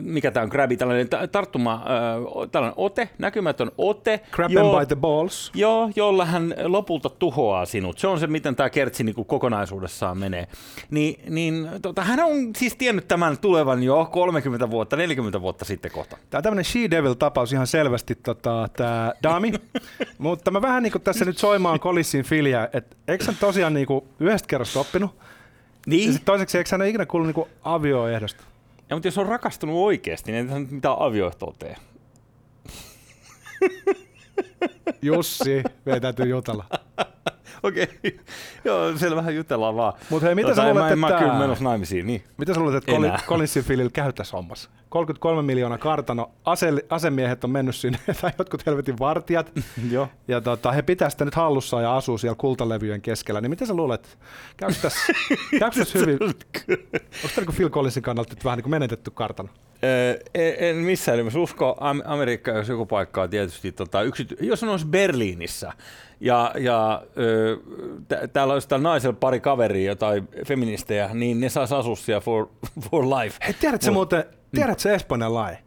mikä 0.00 0.30
tämä 0.30 0.44
on, 0.44 0.48
grabi, 0.48 0.76
tällainen 0.76 1.08
tarttuma, 1.32 1.74
äh, 1.74 2.50
tällainen 2.52 2.74
ote, 2.76 3.08
näkymätön 3.18 3.70
ote. 3.78 4.20
Grab 4.30 4.50
jo, 4.50 4.78
by 4.78 4.86
the 4.86 4.96
balls. 4.96 5.50
Joo, 5.54 5.90
jolla 5.96 6.24
hän 6.24 6.54
lopulta 6.64 7.10
tuhoaa 7.10 7.66
sinut. 7.66 7.98
Se 7.98 8.06
on 8.06 8.20
se, 8.20 8.26
miten 8.26 8.56
tämä 8.56 8.70
kertsi 8.70 9.04
niin 9.04 9.26
kokonaisuudessaan 9.26 10.18
menee. 10.18 10.48
Ni, 10.90 11.18
niin 11.30 11.68
tota, 11.82 12.02
hän 12.02 12.20
on 12.20 12.34
siis 12.56 12.76
tiennyt 12.76 13.08
tämän 13.08 13.38
tulevan 13.38 13.82
jo 13.82 14.03
30 14.06 14.70
vuotta, 14.70 14.96
40 14.96 15.40
vuotta 15.40 15.64
sitten 15.64 15.90
kohta. 15.90 16.16
Tämä 16.30 16.38
on 16.38 16.42
tämmöinen 16.42 16.64
She-Devil-tapaus 16.64 17.52
ihan 17.52 17.66
selvästi, 17.66 18.14
tota, 18.14 18.68
tämä 18.76 19.12
Dami. 19.22 19.52
Mutta 20.18 20.50
mä 20.50 20.62
vähän 20.62 20.82
niin 20.82 20.92
kuin 20.92 21.02
tässä 21.02 21.24
nyt 21.24 21.38
soimaan 21.38 21.80
Kolissin 21.80 22.24
filiä, 22.24 22.68
että 22.72 22.96
eikö 23.08 23.24
hän 23.24 23.36
tosiaan 23.40 23.74
niin 23.74 23.86
kuin 23.86 24.04
yhdestä 24.20 24.48
kerrasta 24.48 24.80
oppinut? 24.80 25.18
Niin. 25.86 26.12
Ja 26.12 26.18
toiseksi, 26.24 26.58
eikö 26.58 26.70
hän 26.72 26.80
ole 26.80 26.88
ikinä 26.88 27.06
kuullut 27.06 27.36
niin 27.36 27.46
avioehdosta? 27.62 28.44
Ja, 28.90 28.96
mutta 28.96 29.08
jos 29.08 29.18
on 29.18 29.26
rakastunut 29.26 29.76
oikeasti, 29.76 30.32
niin 30.32 30.50
ei 30.50 30.66
mitään 30.70 30.96
avioehtoa 30.98 31.54
tee. 31.58 31.76
Jussi, 35.02 35.62
meidän 35.84 36.02
täytyy 36.02 36.26
jutella. 36.26 36.64
Okei, 37.64 37.88
joo, 38.64 38.96
siellä 38.96 39.16
vähän 39.16 39.36
jutellaan 39.36 39.76
vaan. 39.76 39.92
Mutta 40.10 40.26
hei, 40.26 40.34
mitä 40.34 40.48
Tota, 40.48 40.62
sä 40.62 40.68
luulet, 40.68 40.88
mä, 40.88 40.96
mä 40.96 41.08
että... 41.08 41.18
kyllä 41.18 41.38
menossa 41.38 41.64
naimisiin, 41.64 42.06
niin. 42.06 42.24
Mitä 42.36 42.54
sä 42.54 42.60
luulet, 42.60 42.74
että 42.74 42.92
Colin. 42.92 43.12
Collinsin 43.26 43.64
Philillä 43.64 43.90
käy 43.90 44.12
tässä 44.12 44.36
hommassa? 44.36 44.70
33 44.88 45.42
miljoonaa 45.42 45.78
kartano, 45.78 46.30
ase, 46.44 46.72
asemiehet 46.90 47.44
on 47.44 47.50
mennyt 47.50 47.76
sinne, 47.76 47.98
tai 48.20 48.30
jotkut 48.38 48.66
helvetin 48.66 48.98
vartijat, 48.98 49.52
Joo. 49.90 50.08
ja 50.28 50.40
tota, 50.40 50.72
he 50.72 50.82
pitää 50.82 51.10
sitä 51.10 51.24
nyt 51.24 51.34
hallussaan 51.34 51.82
ja 51.82 51.96
asuu 51.96 52.18
siellä 52.18 52.36
kultalevyjen 52.36 53.00
keskellä. 53.00 53.40
Niin 53.40 53.50
mitä 53.50 53.66
sä 53.66 53.74
luulet, 53.74 54.18
käykö 54.56 54.74
tässä, 54.82 55.12
käykö 55.60 55.78
tässä 55.78 55.98
hyvin? 55.98 56.18
Onko 56.22 56.32
tämä 57.34 57.46
niin 57.46 57.56
Phil 57.56 57.70
Collinsin 57.70 58.02
kannalta 58.02 58.34
nyt 58.34 58.44
vähän 58.44 58.56
niin 58.56 58.62
kuin 58.62 58.70
menetetty 58.70 59.10
kartano? 59.10 59.48
Ö, 59.84 60.18
en, 60.34 60.76
missään 60.76 61.18
nimessä 61.18 61.38
usko 61.40 61.76
Am- 61.80 62.02
Amerikka, 62.04 62.50
jos 62.50 62.68
joku 62.68 62.86
paikka 62.86 63.22
on 63.22 63.30
tietysti, 63.30 63.72
tota, 63.72 64.02
yksity- 64.02 64.36
jos 64.40 64.62
on 64.62 64.68
olisi 64.68 64.86
Berliinissä 64.86 65.72
ja, 66.20 66.52
ja 66.58 67.02
ö, 67.18 67.56
tä- 68.08 68.28
täällä 68.28 68.54
olisi 68.54 68.68
täällä 68.68 68.88
naisella 68.88 69.16
pari 69.20 69.40
kaveria, 69.40 69.90
jotain 69.90 70.28
feministejä, 70.46 71.10
niin 71.14 71.40
ne 71.40 71.48
saisi 71.48 71.74
asua 71.74 71.96
siellä 71.96 72.20
for, 72.20 72.48
for 72.90 73.04
life. 73.04 73.38
Hei, 73.44 73.54
tiedätkö 73.60 73.86
Mut- 73.90 73.92
muuten, 73.94 74.24
tiedätkö 74.54 74.94
Espanjan 74.94 75.34
lain? 75.34 75.58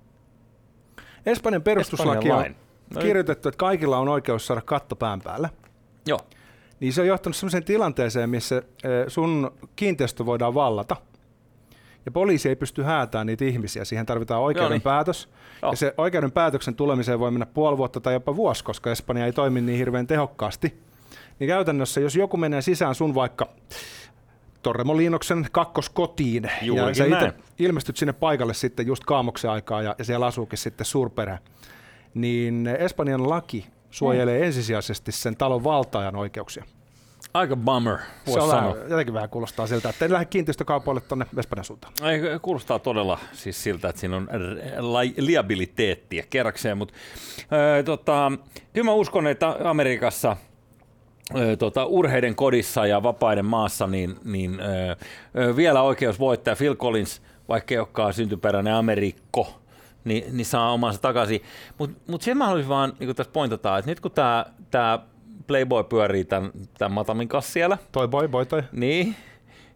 Espanjan 1.26 1.62
perustuslaki 1.62 2.28
Espanjan 2.28 2.46
on. 2.52 2.56
No, 2.96 3.02
kirjoitettu, 3.02 3.50
että 3.50 3.58
kaikilla 3.60 3.98
on 3.98 4.10
oikeus 4.10 4.48
saada 4.48 4.62
katto 4.62 4.96
pään 4.96 5.22
päällä. 5.22 5.50
Joo. 6.06 6.20
Niin 6.80 6.94
se 6.94 7.02
on 7.02 7.08
johtanut 7.08 7.36
sellaiseen 7.36 7.64
tilanteeseen, 7.64 8.30
missä 8.30 8.58
eh, 8.58 8.64
sun 9.08 9.52
kiinteistö 9.76 10.26
voidaan 10.26 10.54
vallata. 10.54 10.96
Ja 12.08 12.12
poliisi 12.12 12.50
ei 12.50 12.56
pysty 12.56 12.84
häätämään 12.84 13.28
niitä 13.28 13.46
ihmisiä. 13.46 13.86
Siihen 13.86 14.06
tarvitaan 14.06 14.42
oikeuden 14.42 14.72
niin. 14.72 14.82
päätös. 14.82 15.30
Joo. 15.62 15.72
Ja 15.72 15.78
se 15.78 15.94
oikeuden 15.98 16.32
päätöksen 16.32 16.76
tulemiseen 16.76 17.20
voi 17.20 17.32
mennä 17.32 17.46
puoli 17.46 17.78
vuotta 17.78 18.00
tai 18.00 18.14
jopa 18.14 18.36
vuosi, 18.36 18.64
koska 18.64 18.92
Espanja 18.92 19.26
ei 19.26 19.34
toimi 19.34 19.62
niin 19.62 19.78
hirveän 19.78 20.08
tehokkaasti. 20.08 20.80
Niin 21.40 21.48
käytännössä, 21.48 22.02
jos 22.02 22.16
joku 22.16 22.38
menee 22.38 22.62
sisään 22.62 22.96
sun 22.96 23.16
vaikka 23.16 23.50
Torremoliinoksen 24.64 25.48
kakkoskotiin, 25.52 26.52
ja 26.62 26.96
sä 26.96 27.06
itse 27.06 27.34
ilmestyt 27.60 27.98
sinne 27.98 28.14
paikalle 28.14 28.54
sitten 28.54 28.88
just 28.88 29.04
kaamoksen 29.04 29.52
aikaa, 29.52 29.82
ja, 29.82 29.96
ja 29.98 30.06
siellä 30.06 30.26
asuukin 30.26 30.58
sitten 30.58 30.86
suurperä, 30.86 31.38
niin 32.14 32.68
Espanjan 32.68 33.30
laki 33.30 33.68
suojelee 33.92 34.46
ensisijaisesti 34.46 35.12
sen 35.12 35.38
talon 35.38 35.64
valtaajan 35.64 36.16
oikeuksia. 36.16 36.66
Aika 37.34 37.56
bummer, 37.56 37.98
voisi 38.28 38.48
sanoa. 38.48 38.74
vähän, 38.74 38.90
jotenkin 38.90 39.14
vähän 39.14 39.30
kuulostaa 39.30 39.68
siltä, 39.68 39.90
että 39.90 40.06
en 40.06 40.14
lähde 40.14 40.26
kiinteistökaupoille 40.26 41.02
tuonne 41.02 41.26
Espanjan 41.38 41.66
suuntaan. 41.66 41.94
Ei, 42.04 42.22
kuulostaa 42.42 42.80
todella 42.80 43.20
siis 43.34 43.64
siltä, 43.64 43.90
että 43.90 44.00
siinä 44.00 44.16
on 44.18 44.28
li- 44.80 45.14
liabiliteettiä 45.18 46.24
kerrakseen, 46.30 46.78
mutta 46.78 46.94
tota, 47.86 48.32
kyllä 48.74 48.86
mä 48.86 48.92
uskon, 48.92 49.28
että 49.28 49.56
Amerikassa 49.64 50.38
tota, 51.60 51.86
urheiden 51.86 52.36
kodissa 52.36 52.86
ja 52.86 53.04
vapaiden 53.04 53.46
maassa, 53.46 53.88
niin, 53.88 54.16
niin 54.26 54.60
ö, 54.60 54.96
ö, 55.42 55.56
vielä 55.56 55.82
oikeus 55.82 56.20
voittaa 56.20 56.56
Phil 56.56 56.76
Collins, 56.76 57.22
vaikka 57.50 57.74
ei 57.74 57.80
olekaan 57.80 58.14
syntyperäinen 58.14 58.74
Amerikko, 58.74 59.60
niin, 60.04 60.38
niin 60.38 60.46
saa 60.46 60.72
omansa 60.74 61.02
takaisin. 61.02 61.42
Mutta 61.78 62.00
mut 62.12 62.22
sen 62.22 62.38
mä 62.38 62.46
haluaisin 62.46 62.70
vaan 62.70 62.94
niin 63.00 63.16
tässä 63.16 63.34
pointata, 63.34 63.78
että 63.78 63.92
nyt 63.92 64.00
kun 64.00 64.12
tämä 64.72 65.00
Playboy 65.48 65.84
pyörii 65.84 66.26
tämän, 66.26 66.52
tämän 66.78 66.92
Matamin 66.92 67.28
kanssa 67.28 67.52
siellä, 67.52 67.78
Toi 67.92 68.08
boy, 68.08 68.28
boy 68.28 68.46
toi. 68.46 68.64
niin, 68.72 69.16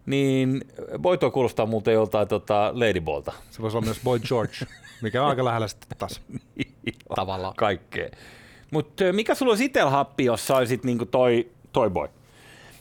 niin 0.06 0.62
Boito 1.00 1.32
kuulostaa 1.32 1.66
muuten 1.66 1.94
joltain 1.94 2.28
tota 2.28 2.72
Ladybolta. 2.74 3.34
Se 3.50 3.62
voisi 3.62 3.78
olla 3.78 3.86
myös 3.86 4.00
Boy 4.04 4.20
George, 4.20 4.54
mikä 5.02 5.24
on 5.24 5.30
aika 5.30 5.46
lähellä 5.46 5.68
sitten 5.68 5.98
taas. 5.98 6.22
Tavallaan. 7.16 7.54
Kaikkea. 7.58 8.10
Mutta 8.72 9.04
mikä 9.12 9.36
sulla 9.36 9.52
olisi 9.52 9.66
itsellä 9.66 9.90
happi, 9.92 10.26
jos 10.26 10.48
saisit 10.48 10.84
niinku 10.84 11.06
toi, 11.06 11.52
toi 11.74 11.90
boy? 11.90 12.08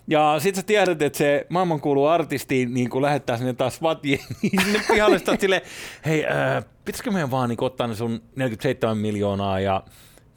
Ja 0.09 0.37
sit 0.39 0.55
sä 0.55 0.63
tiedät, 0.63 1.03
että 1.03 1.19
se 1.19 1.47
maailmankuulu 1.49 2.07
artisti 2.07 2.67
niin 2.67 2.91
kuin 2.91 3.03
lähettää 3.03 3.37
sinne 3.37 3.53
taas 3.53 3.77
SWAT-jengiin 3.77 4.63
sinne 4.65 4.81
pihalle, 4.93 5.19
sä 5.19 5.37
silleen, 5.41 5.63
hei, 6.07 6.27
äh, 6.27 6.65
pitäisikö 6.85 7.11
meidän 7.11 7.31
vaan 7.31 7.49
niin 7.49 7.65
ottaa 7.65 7.87
ne 7.87 7.95
sun 7.95 8.23
47 8.37 8.99
miljoonaa 8.99 9.61
ja 9.61 9.83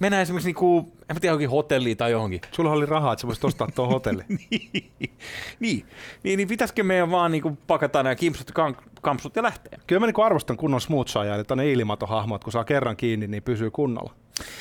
mennään 0.03 0.21
esimerkiksi, 0.21 0.47
niin 0.47 0.55
kuin, 0.55 0.85
en 1.09 1.15
mä 1.15 1.19
tiedä, 1.19 1.31
johonkin 1.31 1.49
hotelliin 1.49 1.97
tai 1.97 2.11
johonkin. 2.11 2.41
Sulla 2.51 2.71
oli 2.71 2.85
rahaa, 2.85 3.13
että 3.13 3.21
sä 3.21 3.27
voisit 3.27 3.43
ostaa 3.43 3.67
tuon 3.75 3.89
hotelli. 3.89 4.23
niin, 5.59 5.85
niin, 6.23 6.37
niin 6.37 6.47
pitäisikö 6.47 6.83
meidän 6.83 7.11
vaan 7.11 7.31
niin 7.31 7.41
kuin 7.41 7.57
pakata 7.67 8.03
nämä 8.03 8.15
kimpsut 8.15 8.47
ja 8.47 8.53
kam- 8.53 8.83
kampsut 9.01 9.35
ja 9.35 9.43
lähteä? 9.43 9.79
Kyllä 9.87 9.99
mä 9.99 10.05
niin 10.05 10.25
arvostan 10.25 10.57
kunnon 10.57 10.81
smoothsaajaa, 10.81 11.35
eli 11.35 11.43
tonne 11.43 11.71
ilmatohahmo, 11.71 12.35
että 12.35 12.43
kun 12.43 12.53
saa 12.53 12.63
kerran 12.63 12.97
kiinni, 12.97 13.27
niin 13.27 13.43
pysyy 13.43 13.71
kunnolla. 13.71 14.13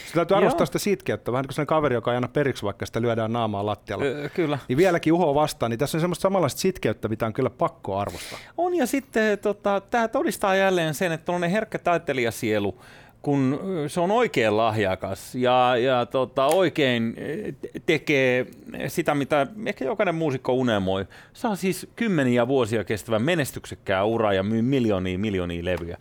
Sitä 0.07 0.15
täytyy 0.15 0.37
arvostaa 0.37 0.61
Joo. 0.61 0.67
sitä 0.67 0.79
sitkeyttä, 0.79 1.33
vähän 1.33 1.43
niin 1.43 1.49
kuin 1.49 1.55
sellainen 1.55 1.69
kaveri, 1.69 1.95
joka 1.95 2.11
ei 2.11 2.17
anna 2.17 2.29
periksi, 2.29 2.63
vaikka 2.63 2.87
sitä 2.87 3.03
lyödään 3.03 3.33
naamaa 3.33 3.67
lattialla. 3.67 4.05
Öö, 4.05 4.29
kyllä. 4.29 4.59
Niin 4.69 4.77
vieläkin 4.77 5.13
uho 5.13 5.35
vastaan, 5.35 5.71
niin 5.71 5.79
tässä 5.79 5.99
on 5.99 6.01
semmoista 6.01 6.23
samanlaista 6.23 6.61
sitkeyttä, 6.61 7.09
mitä 7.09 7.27
on 7.27 7.33
kyllä 7.33 7.51
pakko 7.51 7.99
arvostaa. 7.99 8.39
On 8.59 8.75
ja 8.75 8.87
sitten 8.87 9.39
tota, 9.39 9.83
tämä 9.91 10.09
todistaa 10.09 10.55
jälleen 10.55 10.95
sen, 10.95 11.13
että 11.13 11.33
on 11.33 11.45
herkkä 11.45 11.79
taiteilijasielu, 11.79 12.79
kun 13.23 13.61
se 13.89 14.01
on 14.01 14.11
oikein 14.11 14.57
lahjakas 14.57 15.35
ja, 15.35 15.77
ja 15.77 16.07
tota, 16.07 16.47
oikein 16.47 17.17
te- 17.61 17.81
tekee 17.87 18.47
sitä, 18.89 19.15
mitä 19.15 19.47
ehkä 19.67 19.85
jokainen 19.85 20.15
muusikko 20.15 20.53
unelmoi. 20.53 21.07
Saa 21.33 21.57
siis 21.57 21.87
kymmeniä 21.97 22.49
vuosia 22.49 22.85
kestävän 22.85 23.23
menestyksekkää 23.23 24.05
ura 24.05 24.33
ja 24.33 24.43
myy 24.43 24.63
miljoonia 24.63 25.19
miljoonia 25.19 25.65
levyjä. 25.65 25.99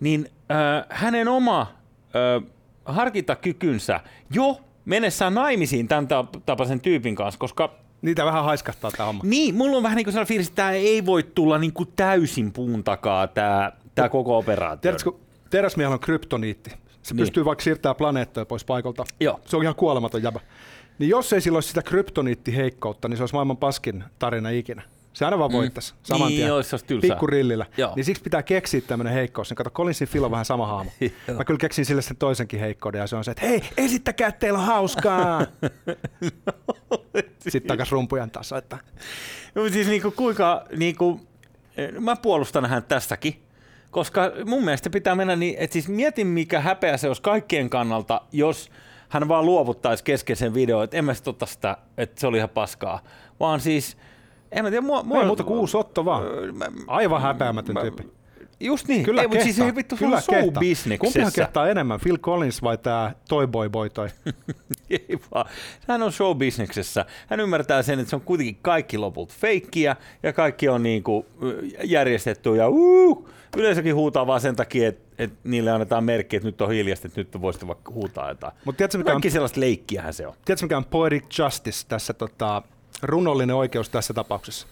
Niin 0.00 0.30
äh, 0.50 0.84
hänen 0.90 1.28
oma 1.28 1.60
äh, 1.60 2.42
harkintakykynsä 2.84 4.00
jo 4.30 4.60
mennessään 4.84 5.34
naimisiin 5.34 5.88
tämän 5.88 6.04
tap- 6.04 6.40
tapaisen 6.46 6.80
tyypin 6.80 7.14
kanssa, 7.14 7.38
koska 7.38 7.74
Niitä 8.02 8.24
vähän 8.24 8.44
haiskahtaa 8.44 8.90
tämä 8.90 9.06
homma. 9.06 9.22
niin, 9.26 9.54
mulla 9.54 9.76
on 9.76 9.82
vähän 9.82 9.96
niin 9.96 10.04
kuin 10.04 10.12
sellainen 10.12 10.28
fiilis, 10.28 10.48
että 10.48 10.56
tämä 10.56 10.70
ei 10.72 11.06
voi 11.06 11.22
tulla 11.22 11.58
niin 11.58 11.72
kuin 11.72 11.88
täysin 11.96 12.52
puun 12.52 12.84
takaa, 12.84 13.26
tämä, 13.26 13.72
tämä 13.94 14.08
koko 14.08 14.38
operaatio. 14.38 14.80
Tiedätkö, 14.80 15.12
teräsmiehellä 15.50 15.94
on 15.94 16.00
kryptoniitti. 16.00 16.70
Se 16.70 17.14
Niin. 17.14 17.20
pystyy 17.22 17.44
vaikka 17.44 17.62
siirtämään 17.62 17.96
planeettoja 17.96 18.46
pois 18.46 18.64
paikalta. 18.64 19.04
Joo. 19.20 19.40
Se 19.46 19.56
on 19.56 19.62
ihan 19.62 19.74
kuolematon 19.74 20.22
jäbä. 20.22 20.40
Niin 20.98 21.08
jos 21.08 21.32
ei 21.32 21.40
sillä 21.40 21.56
olisi 21.56 21.68
sitä 21.68 21.82
kryptoniittiheikkoutta, 21.82 23.08
niin 23.08 23.16
se 23.16 23.22
olisi 23.22 23.34
maailman 23.34 23.56
paskin 23.56 24.04
tarina 24.18 24.50
ikinä. 24.50 24.82
Se 25.12 25.24
aina 25.24 25.38
vaan 25.38 25.52
voittaisi 25.52 25.94
saman 26.02 26.28
Niin, 26.28 26.46
tien. 26.46 26.64
se 26.64 26.78
tylsää. 26.86 27.10
Pikkurillillä. 27.10 27.66
Joo. 27.76 27.92
Niin 27.96 28.04
siksi 28.04 28.22
pitää 28.22 28.42
keksiä 28.42 28.80
tämmöinen 28.80 29.12
heikkous. 29.14 29.50
Niin 29.50 29.56
kato, 29.56 29.70
Collinsin 29.70 30.08
Phil 30.08 30.24
on 30.24 30.30
vähän 30.30 30.44
sama 30.44 30.66
haamo. 30.66 30.90
Joo. 31.00 31.36
Mä 31.36 31.44
kyllä 31.44 31.58
keksin 31.58 31.84
sille 31.84 32.02
sen 32.02 32.16
toisenkin 32.16 32.60
heikkouden 32.60 32.98
ja 32.98 33.06
se 33.06 33.16
on 33.16 33.24
se, 33.24 33.30
että 33.30 33.46
hei, 33.46 33.62
esittäkää, 33.76 34.28
että 34.28 34.38
teillä 34.38 34.58
on 34.58 34.64
hauskaa. 34.64 35.40
Sitten 37.48 37.68
takas 37.68 37.92
rumpujan 37.92 38.30
taas 38.30 38.48
soittaa. 38.48 38.78
No, 39.54 39.68
siis 39.68 39.86
niinku 39.88 40.10
kuinka, 40.10 40.64
niinku, 40.76 41.20
mä 42.00 42.16
puolustan 42.16 42.66
hän 42.66 42.82
tästäkin, 42.84 43.42
koska 43.90 44.32
mun 44.46 44.64
mielestä 44.64 44.90
pitää 44.90 45.14
mennä 45.14 45.36
niin, 45.36 45.54
että 45.58 45.72
siis 45.72 45.88
mietin 45.88 46.26
mikä 46.26 46.60
häpeä 46.60 46.96
se 46.96 47.08
olisi 47.08 47.22
kaikkien 47.22 47.70
kannalta, 47.70 48.20
jos 48.32 48.70
hän 49.08 49.28
vaan 49.28 49.46
luovuttaisi 49.46 50.04
kesken 50.04 50.36
sen 50.36 50.54
videon, 50.54 50.84
että 50.84 50.96
en 50.96 51.04
mä 51.04 51.14
sit 51.14 51.28
ota 51.28 51.46
sitä, 51.46 51.76
että 51.96 52.20
se 52.20 52.26
oli 52.26 52.36
ihan 52.36 52.48
paskaa, 52.48 53.00
vaan 53.40 53.60
siis, 53.60 53.96
en 54.52 54.64
mä 54.64 54.70
tiedä, 54.70 54.86
mua, 54.86 55.02
mua 55.02 55.20
Ei 55.20 55.26
muuta 55.26 55.44
kuin 55.44 55.58
uusi 55.58 55.76
Otto 55.76 56.04
vaan. 56.04 56.22
Aivan 56.86 57.22
häpeämätön 57.22 57.74
mä- 57.74 57.80
tyyppi. 57.80 58.15
Just 58.60 58.88
niin, 58.88 59.04
Kyllä 59.04 59.22
ei, 59.22 59.28
mutta 59.28 59.44
siis 59.44 59.58
ei 59.58 59.74
vittu, 59.74 59.96
se 59.96 60.04
on 60.04 60.10
Kyllä 60.10 60.22
kehtaa. 60.40 60.62
Kumpihan 60.98 61.32
kehtaa 61.34 61.68
enemmän, 61.68 62.00
Phil 62.00 62.18
Collins 62.18 62.62
vai 62.62 62.78
tämä 62.78 63.12
Toy 63.28 63.46
Boy 63.46 63.68
Boy 63.68 63.90
toi? 63.90 64.08
Ei 64.90 65.18
vaan. 65.34 65.46
Hän 65.88 66.02
on 66.02 66.12
show-bisneksessä. 66.12 67.04
Hän 67.26 67.40
ymmärtää 67.40 67.82
sen, 67.82 67.98
että 67.98 68.10
se 68.10 68.16
on 68.16 68.22
kuitenkin 68.22 68.58
kaikki 68.62 68.98
lopulta 68.98 69.34
feikkiä 69.38 69.96
ja 70.22 70.32
kaikki 70.32 70.68
on 70.68 70.82
niin 70.82 71.02
kuin 71.02 71.26
järjestetty 71.84 72.56
ja 72.56 72.68
uh, 72.68 73.28
yleisökin 73.56 73.94
huutaa 73.94 74.26
vaan 74.26 74.40
sen 74.40 74.56
takia, 74.56 74.88
että, 74.88 75.06
että 75.18 75.36
niille 75.44 75.70
annetaan 75.70 76.04
merkki, 76.04 76.36
että 76.36 76.48
nyt 76.48 76.60
on 76.60 76.70
hiljasta, 76.70 77.08
että 77.08 77.20
nyt 77.20 77.40
voisitte 77.40 77.66
vaikka 77.66 77.92
huutaa 77.92 78.28
jotain. 78.28 78.52
Mutta 78.64 78.76
tiedätkö 78.76 78.98
mikä, 78.98 79.10
on, 79.10 79.14
Kaikki 79.14 79.30
sellaista 79.30 79.60
leikkiähän 79.60 80.14
se 80.14 80.26
on. 80.26 80.34
tiedätkö 80.44 80.64
mikä 80.64 80.76
on 80.76 80.84
poetic 80.84 81.38
justice 81.38 81.86
tässä, 81.88 82.12
tota, 82.12 82.62
runollinen 83.02 83.56
oikeus 83.56 83.88
tässä 83.88 84.14
tapauksessa? 84.14 84.66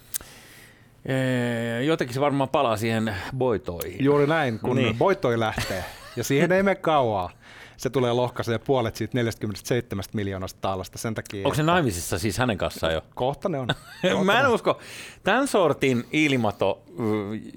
Ee, 1.06 1.82
Jotenkin 1.82 2.14
se 2.14 2.20
varmaan 2.20 2.48
palaa 2.48 2.76
siihen 2.76 3.14
boitoihin. 3.36 4.04
Juuri 4.04 4.26
näin, 4.26 4.58
kun 4.58 4.76
Niin. 4.76 4.98
Boitoi 4.98 5.40
lähtee. 5.40 5.84
Ja 6.16 6.24
siihen 6.24 6.52
ei 6.52 6.62
mene 6.62 6.74
kauaa. 6.74 7.30
Se 7.76 7.90
tulee 7.90 8.12
lohkaisee 8.12 8.58
puolet 8.58 8.96
siitä 8.96 9.18
47 9.18 10.04
miljoonasta 10.14 10.58
taalasta 10.60 10.98
sen 10.98 11.14
takia. 11.14 11.38
Onko 11.46 11.54
se 11.54 11.62
että 11.62 11.72
naimisissa 11.72 12.18
siis 12.18 12.38
hänen 12.38 12.58
kanssaan 12.58 12.92
jo? 12.94 13.02
Kohta 13.14 13.48
ne 13.48 13.58
on. 13.58 13.68
Mä 14.24 14.40
en 14.40 14.48
usko. 14.48 14.78
Tämän 15.24 15.48
sortin 15.48 16.04
ilmato, 16.12 16.82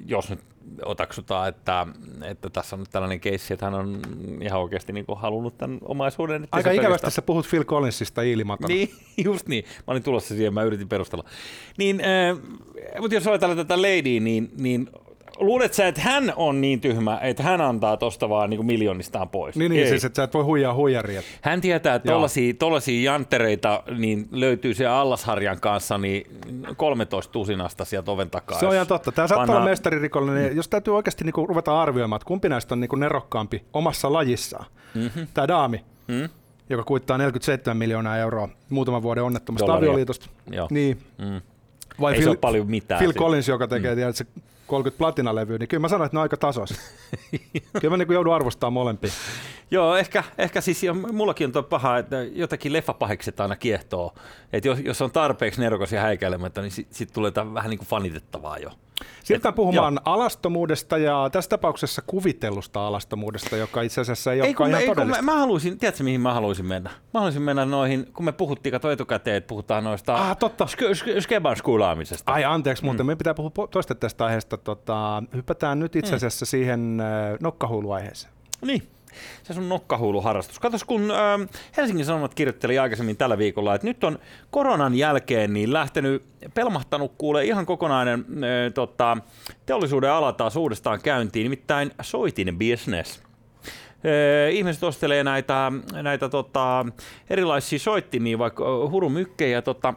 jos 0.06 0.30
nyt 0.30 0.40
otaksutaan, 0.86 1.50
että, 1.50 1.88
että 2.24 2.50
tässä 2.50 2.76
on 2.76 2.80
nyt 2.80 2.90
tällainen 2.90 3.20
keissi, 3.20 3.54
että 3.54 3.66
hän 3.66 3.74
on 3.74 4.02
ihan 4.42 4.62
oikeasti 4.62 4.94
niin 4.94 5.06
kuin 5.06 5.20
halunnut 5.20 5.58
tämän 5.58 5.78
omaisuuden. 5.82 6.44
että 6.44 6.58
Aika 6.58 6.72
ikävästi 6.72 7.12
sä 7.12 7.22
puhut 7.22 7.48
Phil 7.50 7.64
Collinsista 7.64 8.22
iilimatona. 8.22 8.68
Niin, 8.68 8.90
just 9.26 9.48
niin. 9.48 9.64
Mä 9.64 9.92
olin 9.92 10.04
tulossa 10.04 10.36
siihen, 10.36 10.54
mä 10.54 10.64
yritin 10.64 10.90
perustella. 10.90 11.24
Niin, 11.78 12.02
äh, 12.02 12.38
mutta 13.02 13.16
jos 13.16 13.28
ajatellaan 13.28 13.58
tätä 13.58 13.82
Ladyä, 13.82 14.20
niin, 14.20 14.52
niin 14.58 14.90
luulet 15.40 15.74
sä, 15.74 15.88
että 15.88 16.02
hän 16.02 16.34
on 16.36 16.62
niin 16.62 16.82
tyhmä, 16.82 17.20
että 17.22 17.44
hän 17.44 17.62
antaa 17.62 17.98
tosta 17.98 18.30
vaan 18.30 18.50
niin 18.50 18.66
miljoonistaan 18.66 19.30
pois? 19.30 19.56
Niin, 19.56 19.72
niin 19.72 19.84
Ei. 19.84 19.90
siis, 19.90 20.06
että 20.06 20.16
sä 20.16 20.24
et 20.24 20.34
voi 20.34 20.44
huijaa 20.44 20.74
huijaria. 20.74 21.22
Hän 21.42 21.62
tietää, 21.62 21.96
että 21.96 22.10
Joo. 22.10 22.16
tollasia, 22.16 22.54
tollasia 22.54 23.12
janttereita 23.12 23.84
niin 23.98 24.28
löytyy 24.32 24.74
se 24.74 24.86
Allasharjan 24.86 25.60
kanssa 25.60 25.98
niin 25.98 26.28
13 26.78 27.32
tusinasta 27.32 27.86
sieltä 27.86 28.12
oven 28.12 28.30
takaa. 28.30 28.60
Se 28.60 28.66
on 28.68 28.74
ihan 28.74 28.88
totta. 28.88 29.12
Tämä 29.12 29.28
saattaa 29.28 29.46
pannaan- 29.46 29.62
olla 29.62 29.70
mestaririkollinen. 29.70 30.52
Mm. 30.52 30.58
Jos 30.58 30.68
täytyy 30.68 30.96
oikeasti 30.96 31.24
niinku 31.24 31.48
ruveta 31.48 31.82
arvioimaan, 31.82 32.18
että 32.18 32.28
kumpi 32.28 32.50
näistä 32.50 32.76
on 32.76 32.80
niinku 32.80 32.96
nerokkaampi 32.96 33.64
omassa 33.74 34.14
lajissaan. 34.14 34.66
Mm-hmm. 34.96 35.28
Tämä 35.34 35.48
daami, 35.48 35.84
Mm? 36.08 36.30
joka 36.70 36.84
kuittaa 36.84 37.18
47 37.18 37.78
miljoonaa 37.78 38.18
euroa 38.18 38.50
muutaman 38.70 39.02
vuoden 39.02 39.24
onnettomasta 39.24 39.66
Dollaria. 39.68 39.90
avioliitosta. 39.90 40.30
Joo. 40.52 40.68
Niin. 40.72 40.98
Mm. 41.18 41.42
Vai 42.02 42.14
Ei 42.16 42.24
se 42.24 42.30
ole 42.30 42.38
paljon 42.38 42.68
mitään 42.70 43.00
Phil 43.00 43.12
siitä. 43.12 43.20
Collins, 43.20 43.48
joka 43.48 43.68
tekee 43.68 43.96
mm. 43.96 44.14
se 44.14 44.26
30 44.68 44.98
platinalevyä, 44.98 45.58
niin 45.58 45.68
kyllä 45.68 45.82
mä 45.82 45.88
sanon, 45.88 46.06
että 46.06 46.16
ne 46.16 46.20
on 46.20 46.24
aika 46.24 46.38
tasoisia. 46.38 46.78
kyllä 47.82 47.98
mä 47.98 47.98
niin 47.98 48.14
joudun 48.14 48.36
arvostamaan 48.36 48.74
molempia. 48.74 49.12
Joo, 49.72 49.96
ehkä, 49.96 50.24
ehkä 50.38 50.62
siis 50.62 50.84
jo, 50.84 50.94
mullakin 50.94 51.46
on 51.46 51.52
tuo 51.52 51.64
paha, 51.64 51.98
että 51.98 52.24
jotakin 52.24 52.74
leffapahikset 52.74 53.40
aina 53.40 53.56
kiehtoo. 53.56 54.14
Että 54.54 54.68
jos, 54.68 54.80
jos 54.80 55.02
on 55.02 55.12
tarpeeksi 55.12 55.62
nerokas 55.62 55.92
ja 55.92 56.02
häikäilemättä, 56.02 56.62
niin 56.62 56.72
sitten 56.72 56.98
sit 56.98 57.14
tulee 57.14 57.32
vähän 57.54 57.70
niin 57.70 57.78
kuin 57.78 57.88
fanitettavaa 57.88 58.58
jo. 58.58 58.72
Siirrytään 59.24 59.54
puhumaan 59.54 60.00
alastomuudesta 60.06 60.98
ja 60.98 61.30
tässä 61.32 61.50
tapauksessa 61.50 62.02
kuvitellusta 62.08 62.88
alastomuudesta, 62.88 63.56
joka 63.58 63.82
itse 63.82 64.02
asiassa 64.02 64.34
ei, 64.34 64.40
Ei, 64.40 64.48
olekaan 64.48 64.70
ihan 64.70 64.82
ei, 64.82 64.88
todellista. 64.88 65.22
mä, 65.22 65.32
mä 65.32 65.40
haluaisin, 65.40 65.78
tiedätkö 65.78 66.04
mihin 66.04 66.22
mä 66.22 66.34
haluaisin 66.34 66.66
mennä? 66.66 66.90
Mä 66.90 67.20
haluaisin 67.20 67.42
mennä 67.42 67.66
noihin, 67.66 68.14
kun 68.14 68.26
me 68.26 68.32
puhuttiin, 68.32 68.72
kato 68.72 68.92
etukäteen, 68.92 69.36
että 69.38 69.48
puhutaan 69.48 69.84
noista 69.84 70.16
Ah, 70.16 70.38
totta. 70.38 70.68
ske, 70.68 70.96
ske, 70.96 71.22
skeban 71.22 71.56
skulaamisesta. 71.56 72.32
Ai 72.32 72.46
anteeksi, 72.46 72.84
muuten 72.84 73.06
mm. 73.06 73.08
meidän 73.08 73.18
pitää 73.18 73.34
puhua 73.34 73.68
toista 73.72 73.96
tästä 73.96 74.26
aiheesta. 74.26 74.58
Tota, 74.58 75.24
hypätään 75.36 75.80
nyt 75.80 75.96
itse 75.96 76.16
asiassa 76.16 76.44
mm. 76.44 76.48
siihen 76.48 77.00
äh, 77.02 77.38
nokkahuuluaiheeseen. 77.40 78.34
Niin. 78.62 78.88
Se 79.44 79.54
sun 79.54 79.70
nokkahuuluharrastus. 79.70 80.60
Katos, 80.60 80.84
kun 80.84 81.12
ähm, 81.12 81.42
Helsingin 81.78 82.06
Sanomat 82.06 82.34
kirjoitteli 82.34 82.80
aikaisemmin 82.80 83.18
tällä 83.18 83.38
viikolla, 83.38 83.76
että 83.76 83.88
nyt 83.88 84.04
on 84.04 84.20
koronan 84.52 84.96
jälkeen 84.96 85.54
niin 85.54 85.74
lähtenyt, 85.74 86.24
pelmahtanut 86.54 87.14
kuule 87.18 87.46
ihan 87.46 87.66
kokonainen 87.66 88.20
äh, 88.20 88.74
tota, 88.74 89.18
teollisuuden 89.66 90.12
ala 90.12 90.34
taas 90.34 90.56
uudestaan 90.56 91.02
käyntiin, 91.02 91.44
nimittäin 91.44 91.92
soitin 92.02 92.58
business. 92.60 93.20
Äh, 93.20 94.54
Ihmiset 94.54 94.84
ostelee 94.84 95.24
näitä, 95.24 95.72
näitä 96.02 96.30
tota, 96.30 96.86
erilaisia 97.30 97.80
soittimia, 97.80 98.40
vaikka 98.40 98.64
äh, 98.64 98.92
hurumykkejä. 98.92 99.62
Tota, 99.62 99.94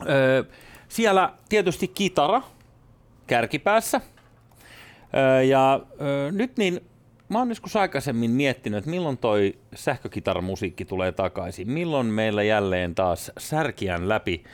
äh, 0.00 0.56
siellä 0.88 1.32
tietysti 1.48 1.88
kitara 1.88 2.42
kärkipäässä. 3.26 4.00
Öö, 5.14 5.42
Ja 5.42 5.80
öö, 6.00 6.30
nyt 6.32 6.56
niin, 6.56 6.80
mä 7.28 7.38
oon 7.38 7.48
joskus 7.48 7.76
aikaisemmin 7.76 8.30
miettinyt, 8.30 8.78
että 8.78 8.90
milloin 8.90 9.18
toi 9.18 9.54
sähkökitaramusiikki 9.74 10.84
tulee 10.84 11.12
takaisin. 11.12 11.70
Milloin 11.70 12.06
meillä 12.06 12.42
jälleen 12.42 12.94
taas 12.94 13.32
särkiän 13.38 14.08
läpi 14.08 14.44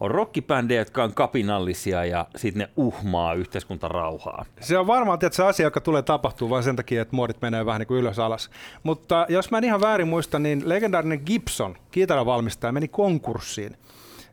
on 0.00 0.10
rockibändejä, 0.10 0.80
jotka 0.80 1.04
on 1.04 1.14
kapinallisia 1.14 2.04
ja 2.04 2.26
sitten 2.36 2.60
ne 2.60 2.68
uhmaa 2.76 3.34
yhteiskuntarauhaa. 3.34 4.44
Se 4.60 4.78
on 4.78 4.86
varmaan 4.86 5.18
tietysti, 5.18 5.36
se 5.36 5.44
asia, 5.44 5.66
joka 5.66 5.80
tulee 5.80 6.02
tapahtua 6.02 6.50
vain 6.50 6.64
sen 6.64 6.76
takia, 6.76 7.02
että 7.02 7.16
muodit 7.16 7.42
menee 7.42 7.66
vähän 7.66 7.78
niin 7.78 7.86
kuin 7.86 8.00
ylös 8.00 8.18
alas. 8.18 8.50
Mutta 8.82 9.26
jos 9.28 9.50
mä 9.50 9.58
en 9.58 9.64
ihan 9.64 9.80
väärin 9.80 10.08
muista, 10.08 10.38
niin 10.38 10.68
legendaarinen 10.68 11.22
Gibson, 11.26 11.76
kitaravalmistaja, 11.90 12.72
meni 12.72 12.88
konkurssiin. 12.88 13.76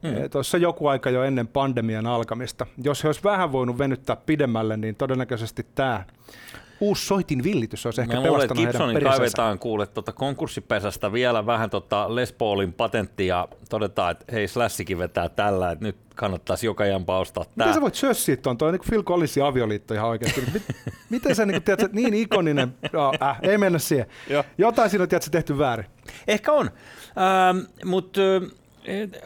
Mm. 0.03 0.29
Tuossa 0.31 0.57
joku 0.57 0.87
aika 0.87 1.09
jo 1.09 1.23
ennen 1.23 1.47
pandemian 1.47 2.07
alkamista. 2.07 2.65
Jos 2.83 3.03
he 3.03 3.09
olisi 3.09 3.23
vähän 3.23 3.51
voinut 3.51 3.77
venyttää 3.77 4.15
pidemmälle, 4.15 4.77
niin 4.77 4.95
todennäköisesti 4.95 5.65
tämä 5.75 6.03
uusi 6.79 7.05
soitin 7.05 7.43
villitys 7.43 7.85
olisi 7.85 8.01
ehkä 8.01 8.15
Mä 8.15 8.21
pelastanut 8.21 8.57
heidän 8.57 8.71
Gibsonin 8.71 9.03
kaivetaan 9.03 9.59
kuule 9.59 9.87
tota 9.87 10.13
konkurssipesästä 10.13 11.13
vielä 11.13 11.45
vähän 11.45 11.69
tota 11.69 12.15
Les 12.15 12.33
Paulin 12.33 12.73
patentti 12.73 13.27
ja 13.27 13.47
todetaan, 13.69 14.11
että 14.11 14.25
hei 14.31 14.47
Slashikin 14.47 14.97
vetää 14.97 15.29
tällä, 15.29 15.71
että 15.71 15.85
nyt 15.85 15.97
kannattaisi 16.15 16.65
joka 16.65 16.85
jampa 16.85 17.19
ostaa 17.19 17.43
Miten 17.43 17.65
tää. 17.65 17.73
sä 17.73 17.81
voit 17.81 17.95
sössiä 17.95 18.37
tuon? 18.37 18.57
On 18.61 18.71
niin 18.71 18.79
kuin 18.79 18.89
Phil 18.89 19.03
Collinsin 19.03 19.43
avioliitto 19.43 19.93
ihan 19.93 20.09
oikeasti. 20.09 20.43
Mit, 20.53 20.63
miten 21.09 21.35
sä 21.35 21.45
niin, 21.45 21.63
tiedät, 21.63 21.93
niin 21.93 22.13
ikoninen, 22.13 22.75
no, 22.93 23.11
äh, 23.21 23.39
ei 23.41 23.57
mennä 23.57 23.79
siihen. 23.79 24.05
Jotain 24.57 24.89
siinä 24.89 25.03
on 25.03 25.09
tiedät, 25.09 25.27
tehty 25.31 25.57
väärin. 25.57 25.85
Ehkä 26.27 26.51
on, 26.51 26.69
ähm, 27.17 27.57
mutta 27.85 28.21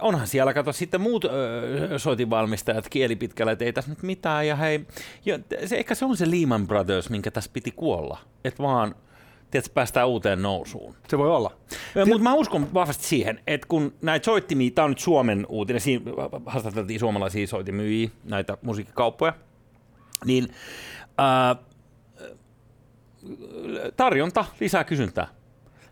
onhan 0.01 0.27
siellä, 0.27 0.53
kato 0.53 0.73
sitten 0.73 1.01
muut 1.01 1.25
öö, 1.25 1.99
soitinvalmistajat 1.99 2.89
kielipitkällä, 2.89 3.51
että 3.51 3.65
ei 3.65 3.73
tässä 3.73 3.91
nyt 3.91 4.03
mitään. 4.03 4.47
Ja 4.47 4.55
hei, 4.55 4.85
jo, 5.25 5.39
se, 5.65 5.77
ehkä 5.77 5.95
se 5.95 6.05
on 6.05 6.17
se 6.17 6.31
Lehman 6.31 6.67
Brothers, 6.67 7.09
minkä 7.09 7.31
tässä 7.31 7.51
piti 7.53 7.71
kuolla. 7.71 8.17
Että 8.43 8.63
vaan, 8.63 8.95
tiedätkö, 9.51 9.73
päästään 9.73 10.07
uuteen 10.07 10.41
nousuun. 10.41 10.95
Se 11.07 11.17
voi 11.17 11.29
olla. 11.29 11.51
Mutta 12.05 12.23
mä 12.23 12.33
uskon 12.33 12.73
vahvasti 12.73 13.03
siihen, 13.03 13.39
että 13.47 13.67
kun 13.67 13.93
näitä 14.01 14.25
soittimia, 14.25 14.71
tämä 14.71 14.83
on 14.83 14.91
nyt 14.91 14.99
Suomen 14.99 15.45
uutinen, 15.49 15.81
siinä 15.81 16.05
haastateltiin 16.45 16.99
suomalaisia 16.99 17.47
soitimyyjiä, 17.47 18.09
näitä 18.23 18.57
musiikkikauppoja, 18.61 19.33
niin 20.25 20.47
ää, 21.17 21.55
tarjonta 23.97 24.45
lisää 24.59 24.83
kysyntää. 24.83 25.40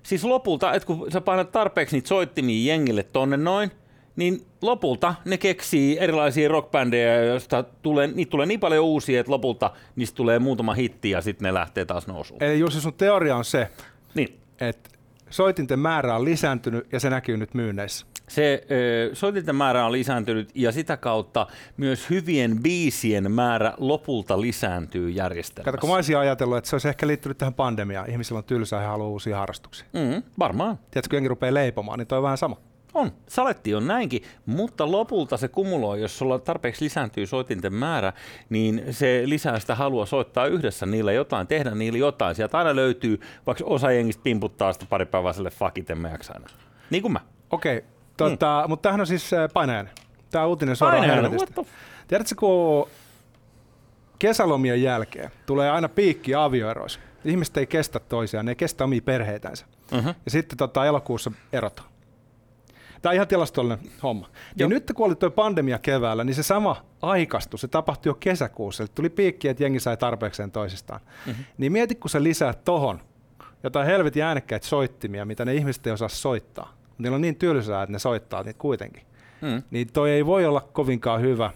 Siis 0.09 0.23
lopulta, 0.23 0.73
että 0.73 0.85
kun 0.85 1.11
sä 1.11 1.21
painat 1.21 1.51
tarpeeksi 1.51 1.95
niitä 1.95 2.07
soittimia 2.07 2.73
jengille 2.73 3.03
tonne 3.03 3.37
noin, 3.37 3.71
niin 4.15 4.45
lopulta 4.61 5.15
ne 5.25 5.37
keksii 5.37 5.97
erilaisia 5.99 6.49
rockbändejä, 6.49 7.23
joista 7.23 7.63
tulee, 7.63 8.07
niitä 8.07 8.29
tulee 8.29 8.45
niin 8.45 8.59
paljon 8.59 8.85
uusia, 8.85 9.19
että 9.19 9.31
lopulta 9.31 9.71
niistä 9.95 10.15
tulee 10.15 10.39
muutama 10.39 10.73
hitti 10.73 11.09
ja 11.09 11.21
sitten 11.21 11.45
ne 11.45 11.53
lähtee 11.53 11.85
taas 11.85 12.07
nousuun. 12.07 12.43
Eli 12.43 12.59
Jussi, 12.59 12.81
sun 12.81 12.93
teoria 12.93 13.35
on 13.35 13.45
se, 13.45 13.67
Niin, 14.15 14.39
että 14.61 14.89
soitinten 15.29 15.79
määrä 15.79 16.15
on 16.15 16.25
lisääntynyt 16.25 16.87
ja 16.91 16.99
se 16.99 17.09
näkyy 17.09 17.37
nyt 17.37 17.53
myynneissä. 17.53 18.05
Se 18.29 18.63
ö, 18.71 19.15
soitinten 19.15 19.55
määrä 19.55 19.85
on 19.85 19.91
lisääntynyt 19.91 20.49
ja 20.55 20.71
sitä 20.71 20.97
kautta 20.97 21.47
myös 21.77 22.09
hyvien 22.09 22.63
biisien 22.63 23.31
määrä 23.31 23.73
lopulta 23.77 24.41
lisääntyy 24.41 25.09
järjestelmässä. 25.09 25.71
Kato, 25.71 25.81
kun 25.81 25.89
mä 25.89 25.95
olisin 25.95 26.17
ajatellut, 26.17 26.57
että 26.57 26.69
se 26.69 26.75
olisi 26.75 26.89
ehkä 26.89 27.07
liittynyt 27.07 27.37
tähän 27.37 27.53
pandemiaan. 27.53 28.09
Ihmisillä 28.09 28.37
on 28.37 28.43
tylsää 28.43 28.81
ja 28.81 28.89
haluaa 28.89 29.09
uusia 29.09 29.37
harrastuksia. 29.37 29.87
Mm, 29.93 30.23
varmaan. 30.39 30.77
Tiedätkö, 30.91 31.09
kun 31.09 31.17
jengi 31.17 31.29
rupeaa 31.29 31.53
leipomaan, 31.53 31.99
niin 31.99 32.07
toi 32.07 32.17
on 32.17 32.23
vähän 32.23 32.37
sama. 32.37 32.57
On. 32.93 33.11
Saletti 33.27 33.75
on 33.75 33.87
näinkin, 33.87 34.23
mutta 34.45 34.91
lopulta 34.91 35.37
se 35.37 35.47
kumuloi, 35.47 36.01
jos 36.01 36.17
sulla 36.17 36.39
tarpeeksi 36.39 36.85
lisääntyy 36.85 37.25
soitinten 37.25 37.73
määrä, 37.73 38.13
niin 38.49 38.83
se 38.91 39.21
lisää 39.25 39.59
sitä 39.59 39.75
halua 39.75 40.05
soittaa 40.05 40.45
yhdessä 40.47 40.85
niillä 40.85 41.11
jotain, 41.11 41.47
tehdä 41.47 41.71
niillä 41.71 41.99
jotain. 41.99 42.35
Sieltä 42.35 42.57
aina 42.57 42.75
löytyy, 42.75 43.19
vaikka 43.47 43.63
osa 43.67 43.91
jengistä 43.91 44.23
pimputtaa 44.23 44.73
sitä 44.73 44.85
pari 44.89 45.05
päivää 45.05 45.33
sille 45.33 45.49
fakit, 45.49 45.89
en 45.89 45.97
mä 45.97 46.09
jaksa 46.09 46.33
enää. 46.33 46.49
Niin 46.89 47.01
kuin 47.01 47.11
mä. 47.11 47.19
Okei, 47.49 47.83
tota, 48.23 48.65
mutta 48.67 48.81
tämähän 48.81 49.01
on 49.01 49.07
siis 49.07 49.33
äh, 49.33 49.49
painajainen. 49.53 49.93
Tämä 50.31 50.45
uutinen 50.45 50.75
suoraan 50.75 51.03
helvetistä. 51.03 51.61
Tiedätkö, 52.07 52.35
kun 52.39 52.89
kesälomien 54.19 54.81
jälkeen 54.81 55.31
tulee 55.45 55.69
aina 55.69 55.89
piikki 55.89 56.35
avioeroissa. 56.35 56.99
Ihmiset 57.25 57.57
ei 57.57 57.67
kestä 57.67 57.99
toisiaan, 57.99 58.45
ne 58.45 58.51
ei 58.51 58.55
kestä 58.55 58.83
omia 58.83 59.01
perheitänsä. 59.01 59.65
Uh-huh. 59.97 60.15
Ja 60.25 60.31
sitten 60.31 60.57
tota, 60.57 60.85
elokuussa 60.85 61.31
erotaan. 61.53 61.89
Tämä 63.01 63.11
on 63.11 63.15
ihan 63.15 63.27
tilastollinen 63.27 63.79
homma. 64.03 64.29
Niin 64.55 64.69
nyt 64.69 64.91
kun 64.95 65.05
oli 65.05 65.15
tuo 65.15 65.31
pandemia 65.31 65.79
keväällä, 65.79 66.23
niin 66.23 66.35
se 66.35 66.43
sama 66.43 66.85
aikastui. 67.01 67.59
Se 67.59 67.67
tapahtui 67.67 68.09
jo 68.09 68.13
kesäkuussa. 68.13 68.83
Eli 68.83 68.89
tuli 68.95 69.09
piikki, 69.09 69.47
että 69.47 69.63
jengi 69.63 69.79
sai 69.79 69.97
tarpeekseen 69.97 70.51
toisistaan. 70.51 70.99
Mm-hmm. 71.25 71.43
Niin 71.57 71.71
mieti, 71.71 71.95
kun 71.95 72.09
sä 72.09 72.23
lisäät 72.23 72.63
tohon 72.63 73.01
jotain 73.63 73.85
helvetin 73.85 74.23
äänekkäitä 74.23 74.67
soittimia, 74.67 75.25
mitä 75.25 75.45
ne 75.45 75.53
ihmiset 75.53 75.87
ei 75.87 75.93
osaa 75.93 76.09
soittaa. 76.09 76.78
Niillä 76.99 77.15
on 77.15 77.21
niin 77.21 77.35
tylsää, 77.35 77.83
että 77.83 77.91
ne 77.93 77.99
soittaa 77.99 78.43
niitä 78.43 78.59
kuitenkin. 78.59 79.03
Mm. 79.41 79.63
Niin 79.71 79.87
toi 79.93 80.11
ei 80.11 80.25
voi 80.25 80.45
olla 80.45 80.61
kovinkaan 80.61 81.21
hyvä 81.21 81.51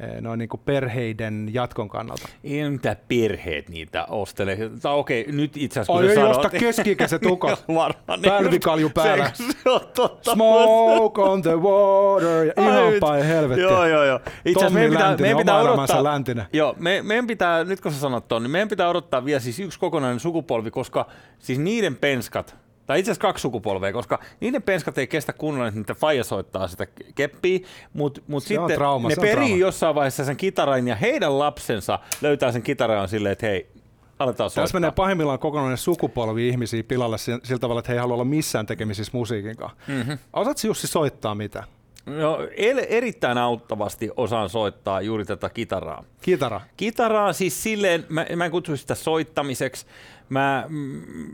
eh, 0.00 0.20
noin 0.20 0.38
niin 0.38 0.48
kuin 0.48 0.60
perheiden 0.64 1.50
jatkon 1.52 1.88
kannalta. 1.88 2.28
Ei 2.44 2.70
mitä 2.70 2.96
perheet 3.08 3.68
niitä 3.68 4.04
ostelee. 4.04 4.70
Tai 4.82 4.94
okei, 4.94 5.32
nyt 5.32 5.56
itse 5.56 5.80
asiassa 5.80 5.92
Ai 5.92 6.02
kun 6.02 6.10
ei 6.10 6.16
sä 6.16 6.22
sanot- 6.22 6.30
osta 6.30 6.50
keski-ikäiset 6.50 7.26
ukot. 7.26 7.64
Varmaan. 7.74 8.20
Pälvikalju 8.24 8.90
päällä. 8.90 9.30
Se, 9.34 9.44
se 9.62 9.70
on 9.70 9.80
totta. 9.94 10.32
Smoke 10.32 11.22
on 11.22 11.42
the 11.42 11.56
water. 11.56 12.44
Ja 12.44 12.52
ihan 12.58 12.84
Ai, 12.84 13.00
päin 13.00 13.24
helvettiä. 13.24 13.64
Joo, 13.64 13.86
joo, 13.86 14.04
joo. 14.04 14.20
Itse 14.44 14.58
asiassa 14.60 14.74
meidän 14.74 14.92
pitää, 14.92 15.08
Läntinen, 15.08 15.28
meidän 15.28 15.38
pitää 15.38 15.60
odottaa, 15.60 16.04
läntinen. 16.04 16.44
Joo, 16.52 16.74
me, 16.78 17.02
meidän 17.02 17.26
pitää, 17.26 17.64
nyt 17.64 17.80
kun 17.80 17.92
sä 17.92 18.00
sanot 18.00 18.28
ton, 18.28 18.42
niin 18.42 18.50
meidän 18.50 18.68
pitää 18.68 18.88
odottaa 18.88 19.24
vielä 19.24 19.40
siis 19.40 19.60
yksi 19.60 19.78
kokonainen 19.78 20.20
sukupolvi, 20.20 20.70
koska 20.70 21.06
siis 21.38 21.58
niiden 21.58 21.96
penskat, 21.96 22.56
tai 22.86 22.98
itse 22.98 23.10
asiassa 23.10 23.28
kaksi 23.28 23.42
sukupolvea, 23.42 23.92
koska 23.92 24.18
niiden 24.40 24.62
penskat 24.62 24.98
ei 24.98 25.06
kestä 25.06 25.32
kunnolla, 25.32 25.68
että 25.68 25.80
niitä 25.80 25.94
faija 25.94 26.24
soittaa 26.24 26.68
sitä 26.68 26.86
keppiä, 27.14 27.58
mutta 27.92 28.20
mut 28.26 28.42
sitten 28.42 28.74
trauma, 28.76 29.08
ne 29.08 29.16
perii 29.16 29.34
trauma. 29.34 29.56
jossain 29.56 29.94
vaiheessa 29.94 30.24
sen 30.24 30.36
kitaran 30.36 30.88
ja 30.88 30.96
heidän 30.96 31.38
lapsensa 31.38 31.98
löytää 32.22 32.52
sen 32.52 32.62
kitaran 32.62 33.08
silleen, 33.08 33.32
että 33.32 33.46
hei, 33.46 33.70
aletaan 34.18 34.50
soittaa. 34.50 34.62
Tässä 34.64 34.76
menee 34.80 34.90
pahimmillaan 34.90 35.38
kokonainen 35.38 35.78
sukupolvi 35.78 36.48
ihmisiä 36.48 36.82
pilalle 36.82 37.18
si- 37.18 37.40
sillä 37.42 37.58
tavalla, 37.58 37.78
että 37.78 37.92
he 37.92 37.96
ei 37.96 38.00
halua 38.00 38.14
olla 38.14 38.24
missään 38.24 38.66
tekemisissä 38.66 39.10
musiikin 39.14 39.56
kanssa. 39.56 39.76
Mhm. 39.88 39.96
Mm-hmm. 39.96 40.18
Osaatko 40.32 40.60
Jussi 40.66 40.86
soittaa 40.86 41.34
mitä? 41.34 41.64
No, 42.06 42.38
el, 42.56 42.80
erittäin 42.88 43.38
auttavasti 43.38 44.10
osaan 44.16 44.48
soittaa 44.48 45.00
juuri 45.00 45.24
tätä 45.24 45.48
kitaraa. 45.50 46.04
Kitara. 46.22 46.60
Kitaraa 46.76 47.32
siis 47.32 47.62
silleen, 47.62 48.06
mä, 48.08 48.26
mä 48.36 48.44
en 48.44 48.50
kutsu 48.50 48.76
sitä 48.76 48.94
soittamiseksi, 48.94 49.86
mä, 50.32 50.64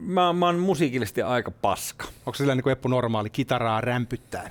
mä, 0.00 0.32
mä 0.32 0.46
oon 0.46 0.58
musiikillisesti 0.58 1.22
aika 1.22 1.50
paska. 1.50 2.04
Onko 2.04 2.34
se 2.34 2.38
silleen 2.38 2.56
niin 2.56 2.62
kuin 2.62 2.72
Eppu 2.72 2.88
normaali, 2.88 3.30
kitaraa 3.30 3.80
rämpyttää? 3.80 4.50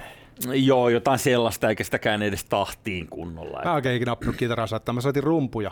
Joo, 0.53 0.89
jotain 0.89 1.19
sellaista, 1.19 1.69
eikä 1.69 1.83
sitäkään 1.83 2.21
edes 2.21 2.45
tahtiin 2.45 3.07
kunnolla. 3.07 3.61
Mä 3.65 3.73
oikein 3.73 3.95
ikinä 3.95 4.11
oppinut 4.11 4.35
kitaraa 4.35 4.67
soittaa. 4.67 4.93
Mä 4.93 5.01
soitin 5.01 5.23
rumpuja 5.23 5.71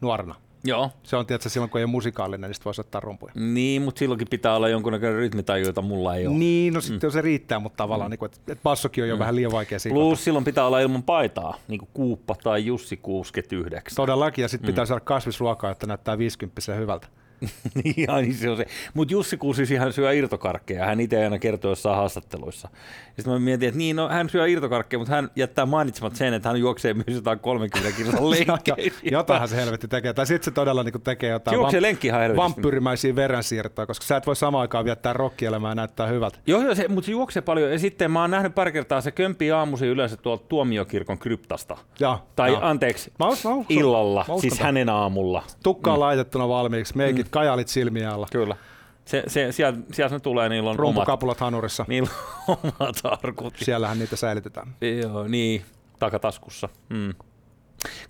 nuorena. 0.00 0.34
Joo. 0.64 0.90
Se 1.02 1.16
on 1.16 1.26
tietysti 1.26 1.50
silloin, 1.50 1.70
kun 1.70 1.78
ei 1.78 1.84
ole 1.84 1.90
musikaalinen, 1.90 2.48
niin 2.48 2.54
sit 2.54 2.64
voi 2.64 2.74
soittaa 2.74 3.00
rumpuja. 3.00 3.32
Niin, 3.34 3.82
mutta 3.82 3.98
silloinkin 3.98 4.28
pitää 4.30 4.56
olla 4.56 4.68
jonkunnäköinen 4.68 5.18
rytmitaju, 5.18 5.66
jota 5.66 5.82
mulla 5.82 6.16
ei 6.16 6.26
ole. 6.26 6.36
Niin, 6.36 6.74
no 6.74 6.80
sitten 6.80 7.10
mm. 7.10 7.12
se 7.12 7.20
riittää, 7.20 7.58
mutta 7.58 7.76
tavallaan, 7.76 8.10
mm. 8.10 8.16
niin 8.20 8.24
että 8.24 8.52
et 8.52 8.62
bassokin 8.62 9.04
on 9.04 9.08
jo 9.08 9.16
mm. 9.16 9.18
vähän 9.18 9.36
liian 9.36 9.52
vaikea 9.52 9.78
siitä. 9.78 9.94
Plus 9.94 10.24
silloin 10.24 10.44
pitää 10.44 10.66
olla 10.66 10.80
ilman 10.80 11.02
paitaa, 11.02 11.58
niin 11.68 11.78
kuin 11.78 11.88
Kuuppa 11.94 12.34
tai 12.34 12.66
Jussi 12.66 12.96
69. 12.96 13.96
Todellakin, 13.96 14.42
ja 14.42 14.48
sitten 14.48 14.68
mm. 14.68 14.72
pitää 14.72 14.86
saada 14.86 15.00
kasvisruokaa, 15.00 15.70
että 15.70 15.86
näyttää 15.86 16.18
50 16.18 16.74
hyvältä. 16.74 17.08
niin, 17.84 17.94
niin 18.22 18.34
se 18.34 18.50
on 18.50 18.56
se. 18.56 18.66
Mutta 18.94 19.12
Jussi 19.12 19.36
Kuusis 19.36 19.70
hän 19.70 19.92
syö 19.92 20.12
irtokarkkeja. 20.12 20.86
Hän 20.86 21.00
itse 21.00 21.24
aina 21.24 21.38
kertoo 21.38 21.70
jossain 21.70 21.96
haastatteluissa. 21.96 22.68
Sitten 23.06 23.32
mä 23.32 23.38
mietin, 23.38 23.68
että 23.68 23.78
niin, 23.78 23.96
no, 23.96 24.08
hän 24.08 24.28
syö 24.28 24.48
irtokarkkeja, 24.48 24.98
mutta 24.98 25.14
hän 25.14 25.30
jättää 25.36 25.66
mainitsemat 25.66 26.16
sen, 26.16 26.34
että 26.34 26.48
hän 26.48 26.60
juoksee 26.60 26.94
myös 26.94 27.06
jotain 27.08 27.38
30 27.38 27.96
kilsan 27.96 28.30
lenkkejä. 28.30 28.76
Jotainhan 29.02 29.48
se 29.48 29.56
helvetti 29.56 29.88
tekee. 29.88 30.12
Tai 30.12 30.26
sitten 30.26 30.44
se 30.44 30.50
todella 30.50 30.82
niin 30.82 31.02
tekee 31.02 31.30
jotain 31.30 31.54
juoksee 31.54 31.80
vamp- 31.80 32.36
vampyyrimäisiä 32.36 33.16
verensiirtoja, 33.16 33.86
koska 33.86 34.06
sä 34.06 34.16
et 34.16 34.26
voi 34.26 34.36
samaan 34.36 34.62
aikaan 34.62 34.84
viettää 34.84 35.12
rokkielämää 35.12 35.70
ja 35.70 35.74
näyttää 35.74 36.06
hyvältä. 36.06 36.38
Joo, 36.46 36.62
joo 36.62 36.74
se, 36.74 36.88
mutta 36.88 37.06
se 37.06 37.12
juoksee 37.12 37.42
paljon. 37.42 37.72
Ja 37.72 37.78
sitten 37.78 38.10
mä 38.10 38.20
oon 38.20 38.30
nähnyt 38.30 38.54
pari 38.54 38.72
kertaa, 38.72 39.00
se 39.00 39.10
kömpii 39.10 39.50
aamuisin 39.50 39.88
yleensä 39.88 40.16
tuolta 40.16 40.44
tuomiokirkon 40.48 41.18
kryptasta. 41.18 41.76
Ja, 42.00 42.18
tai 42.36 42.52
ja. 42.52 42.58
anteeksi, 42.62 43.12
mä 43.18 43.28
uskon, 43.28 43.52
mä 43.52 43.58
uskon, 43.58 43.76
illalla, 43.76 44.24
mä 44.28 44.38
siis 44.38 44.60
hänen 44.60 44.88
aamulla. 44.88 45.42
Tukka 45.62 45.92
on 45.92 45.96
mm. 45.96 46.00
laitettuna 46.00 46.48
valmiiksi, 46.48 46.96
meikit, 46.96 47.27
mm. 47.28 47.30
kajalit 47.30 47.68
silmiä 47.68 48.10
alla. 48.10 48.26
Kyllä. 48.32 48.56
Se, 49.04 49.22
se, 49.26 49.52
sieltä, 49.52 49.78
sieltä 49.92 50.14
ne 50.14 50.20
tulee, 50.20 50.48
niillä 50.48 50.70
on 50.70 50.78
Rumpukapulat 50.78 51.40
hanurissa. 51.40 51.84
Niillä 51.88 52.10
on 52.48 52.56
omat 52.62 52.96
arkut. 53.04 53.54
Siellähän 53.56 53.98
niitä 53.98 54.16
säilytetään. 54.16 54.74
Joo, 55.02 55.28
niin, 55.28 55.64
takataskussa. 55.98 56.68
Mm. 56.88 57.14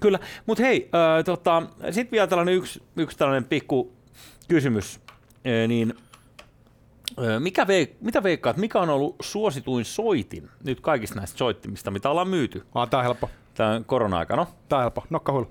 Kyllä, 0.01 0.19
mutta 0.47 0.65
hei, 0.65 0.91
äh, 0.95 1.25
tota, 1.25 1.63
sitten 1.91 2.11
vielä 2.11 2.27
tällainen 2.27 2.55
yksi, 2.55 2.83
yksi 2.97 3.19
tällainen 3.19 3.45
pikku 3.45 3.93
kysymys, 4.49 5.01
äh, 5.47 5.69
niin 5.69 5.95
mikä 7.39 7.65
veik- 7.65 7.97
mitä 8.01 8.23
veikkaat, 8.23 8.57
mikä 8.57 8.81
on 8.81 8.91
ollut 8.91 9.17
suosituin 9.23 9.85
soitin 9.85 10.51
nyt 10.65 10.81
kaikista 10.81 11.17
näistä 11.17 11.39
soittimista, 11.39 11.91
mitä 11.91 12.11
ollaan 12.11 12.29
myyty? 12.29 12.67
Ah, 12.75 12.89
tää 12.89 12.99
on 12.99 13.05
helppo. 13.05 13.31
Tämän 13.55 13.85
korona-aikana. 13.85 14.47
Tää 14.69 14.77
on 14.79 14.83
helppo. 14.83 15.05
Nokkahuilu. 15.11 15.51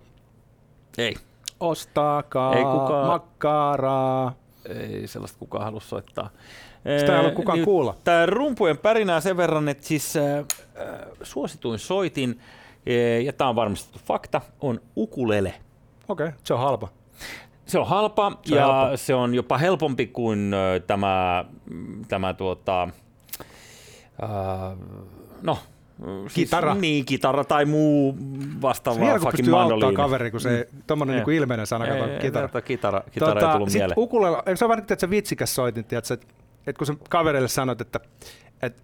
Ei. 0.97 1.15
Ostakaa 1.59 2.55
ei 2.55 2.63
kukaan, 2.63 3.07
makkaraa. 3.07 4.33
Ei 4.69 5.07
sellaista 5.07 5.39
kukaan 5.39 5.63
halua 5.63 5.79
soittaa. 5.79 6.29
Sitä 6.99 7.11
ei 7.11 7.17
halua 7.17 7.31
kukaan 7.31 7.57
niin, 7.57 7.65
kuulla. 7.65 7.95
Tämä 8.03 8.25
rumpujen 8.25 8.77
pärinää 8.77 9.21
sen 9.21 9.37
verran, 9.37 9.69
että 9.69 9.87
siis 9.87 10.17
äh, 10.17 10.45
suosituin 11.23 11.79
soitin, 11.79 12.39
ja 13.25 13.33
tämä 13.33 13.49
on 13.49 13.55
varmistettu 13.55 13.99
fakta, 14.05 14.41
on 14.61 14.81
ukulele. 14.97 15.53
Okei, 16.07 16.27
okay, 16.27 16.39
se 16.43 16.53
on 16.53 16.59
halpa. 16.59 16.87
Se 17.65 17.79
on 17.79 17.87
halpa 17.87 18.31
se 18.43 18.53
on 18.53 18.59
ja 18.59 18.67
halpa. 18.67 18.97
se 18.97 19.15
on 19.15 19.35
jopa 19.35 19.57
helpompi 19.57 20.07
kuin 20.07 20.53
äh, 20.53 20.81
tämä, 20.87 21.45
tämä 22.07 22.33
tuota, 22.33 22.83
äh, 22.83 24.77
no 25.41 25.57
Siis, 25.97 26.33
kitara. 26.33 26.75
Niin, 26.75 27.05
kitara 27.05 27.43
tai 27.43 27.65
muu 27.65 28.17
vastaava 28.61 28.99
Vielä 28.99 29.19
kun 29.19 29.31
pystyy 29.31 29.59
auttaa 29.59 29.93
kaveri, 29.93 30.31
kun 30.31 30.41
se 30.41 30.67
mm. 30.71 30.81
tuommoinen 30.87 31.23
niin 31.25 31.37
ilmeinen 31.37 31.67
sana, 31.67 31.87
kato, 31.87 32.03
kitara. 32.21 32.49
Ei, 32.55 32.61
kitara, 32.61 33.03
kitara 33.11 33.33
tota, 33.33 33.47
ei 33.47 33.53
tullut 33.53 33.73
mieleen. 33.73 33.99
Ukulella, 33.99 34.43
se 34.55 34.65
ole 34.65 34.69
vähän 34.69 34.81
että 34.81 34.99
se 34.99 35.09
vitsikäs 35.09 35.55
soitin, 35.55 35.85
tiedätkö, 35.85 36.13
että, 36.13 36.27
että 36.67 36.77
kun 36.77 36.87
se 36.87 36.93
kaverille 37.09 37.47
sanoit, 37.47 37.81
että, 37.81 37.99
että, 38.61 38.81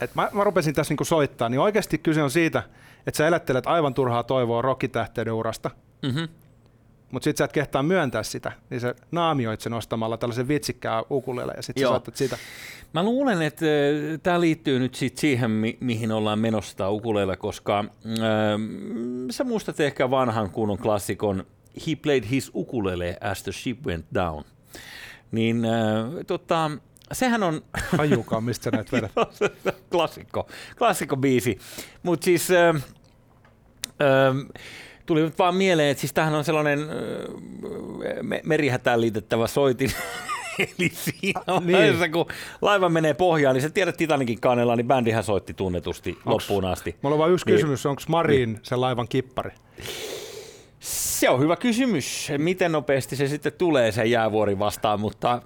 että 0.00 0.20
mä, 0.20 0.28
mä 0.32 0.44
rupesin 0.44 0.74
tässä 0.74 0.94
niin 0.94 1.06
soittaa, 1.06 1.48
niin 1.48 1.60
oikeasti 1.60 1.98
kyse 1.98 2.22
on 2.22 2.30
siitä, 2.30 2.62
että 3.06 3.18
sä 3.18 3.26
elättelet 3.26 3.66
aivan 3.66 3.94
turhaa 3.94 4.22
toivoa 4.22 4.62
rokkitähteiden 4.62 5.32
urasta. 5.32 5.70
Mm-hmm 6.02 6.28
mutta 7.10 7.24
sitten 7.24 7.38
sä 7.38 7.44
et 7.44 7.52
kehtaa 7.52 7.82
myöntää 7.82 8.22
sitä, 8.22 8.52
niin 8.70 8.80
sä 8.80 8.94
naamioit 9.10 9.60
sen 9.60 9.72
ostamalla 9.72 10.16
tällaisen 10.16 10.48
vitsikkää 10.48 11.02
ukulele 11.10 11.52
ja 11.56 11.62
sitten 11.62 11.88
sä 11.88 12.00
sitä. 12.14 12.38
Mä 12.92 13.02
luulen, 13.02 13.42
että 13.42 13.66
äh, 13.66 14.20
tämä 14.22 14.40
liittyy 14.40 14.78
nyt 14.78 14.94
sit 14.94 15.18
siihen, 15.18 15.50
mi- 15.50 15.78
mihin 15.80 16.12
ollaan 16.12 16.38
menossa 16.38 16.90
ukulele, 16.90 17.36
koska 17.36 17.78
äh, 17.78 17.86
sä 19.30 19.44
muistat 19.44 19.80
ehkä 19.80 20.10
vanhan 20.10 20.50
kunnon 20.50 20.78
klassikon 20.78 21.46
He 21.86 21.96
played 21.96 22.24
his 22.30 22.50
ukulele 22.54 23.16
as 23.20 23.42
the 23.42 23.52
ship 23.52 23.86
went 23.86 24.06
down. 24.14 24.44
Niin 25.32 25.64
äh, 25.64 25.70
tota, 26.26 26.70
sehän 27.12 27.42
on... 27.42 27.62
Hajukaan, 27.98 28.44
mistä 28.44 28.64
sä 28.64 28.70
näet 28.70 28.92
vedät. 28.92 29.12
klassikko, 29.90 30.48
klassikko 30.78 31.16
biisi. 31.16 31.58
Mutta 32.02 32.24
siis... 32.24 32.50
Äh, 32.50 32.76
äh, 34.02 34.34
tuli 35.10 35.22
nyt 35.22 35.38
vaan 35.38 35.54
mieleen, 35.54 35.88
että 35.88 36.00
siis 36.00 36.12
tämähän 36.12 36.34
on 36.34 36.44
sellainen 36.44 36.86
me- 38.22 38.40
merihätään 38.44 39.00
liitettävä 39.00 39.46
soitin. 39.46 39.90
Eli 40.58 40.90
siinä 40.92 41.42
niin. 41.60 41.76
vaiheessa, 41.76 42.08
kun 42.08 42.26
laiva 42.62 42.88
menee 42.88 43.14
pohjaan, 43.14 43.54
niin 43.54 43.62
sä 43.62 43.70
tiedät 43.70 43.96
Titanikin 43.96 44.40
kannella, 44.40 44.76
niin 44.76 44.86
bändihän 44.86 45.24
soitti 45.24 45.54
tunnetusti 45.54 46.10
onks, 46.10 46.26
loppuun 46.26 46.64
asti. 46.64 46.96
Mulla 47.02 47.14
on 47.14 47.18
vain 47.18 47.32
yksi 47.32 47.46
niin, 47.46 47.56
kysymys, 47.56 47.86
onko 47.86 48.02
Marin 48.08 48.52
niin. 48.52 48.60
sen 48.62 48.80
laivan 48.80 49.08
kippari? 49.08 49.50
Se 50.80 51.30
on 51.30 51.40
hyvä 51.40 51.56
kysymys, 51.56 52.32
miten 52.38 52.72
nopeasti 52.72 53.16
se 53.16 53.28
sitten 53.28 53.52
tulee 53.52 53.92
sen 53.92 54.10
jäävuori 54.10 54.58
vastaan, 54.58 55.00
mutta, 55.00 55.42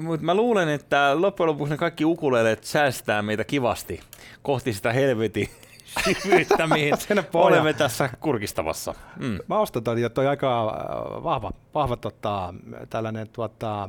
mutta 0.00 0.26
mä 0.26 0.34
luulen, 0.34 0.68
että 0.68 1.20
loppujen 1.20 1.48
lopuksi 1.48 1.70
ne 1.70 1.78
kaikki 1.78 2.04
ukuleleet 2.04 2.64
säästää 2.64 3.22
meitä 3.22 3.44
kivasti 3.44 4.00
kohti 4.42 4.72
sitä 4.72 4.92
helvetin 4.92 5.48
syvyyttä, 6.22 6.66
mihin 6.66 6.94
olemme 7.34 7.72
tässä 7.72 8.10
kurkistamassa. 8.20 8.94
Mm. 9.16 9.38
Mä 9.48 9.58
ostan 9.58 9.98
ja 9.98 10.10
toi 10.10 10.26
aika 10.26 10.68
äh, 10.68 11.24
vahva, 11.24 11.50
vahva 11.74 11.96
tota, 11.96 12.54
tällainen 12.90 13.28
tuota, 13.28 13.88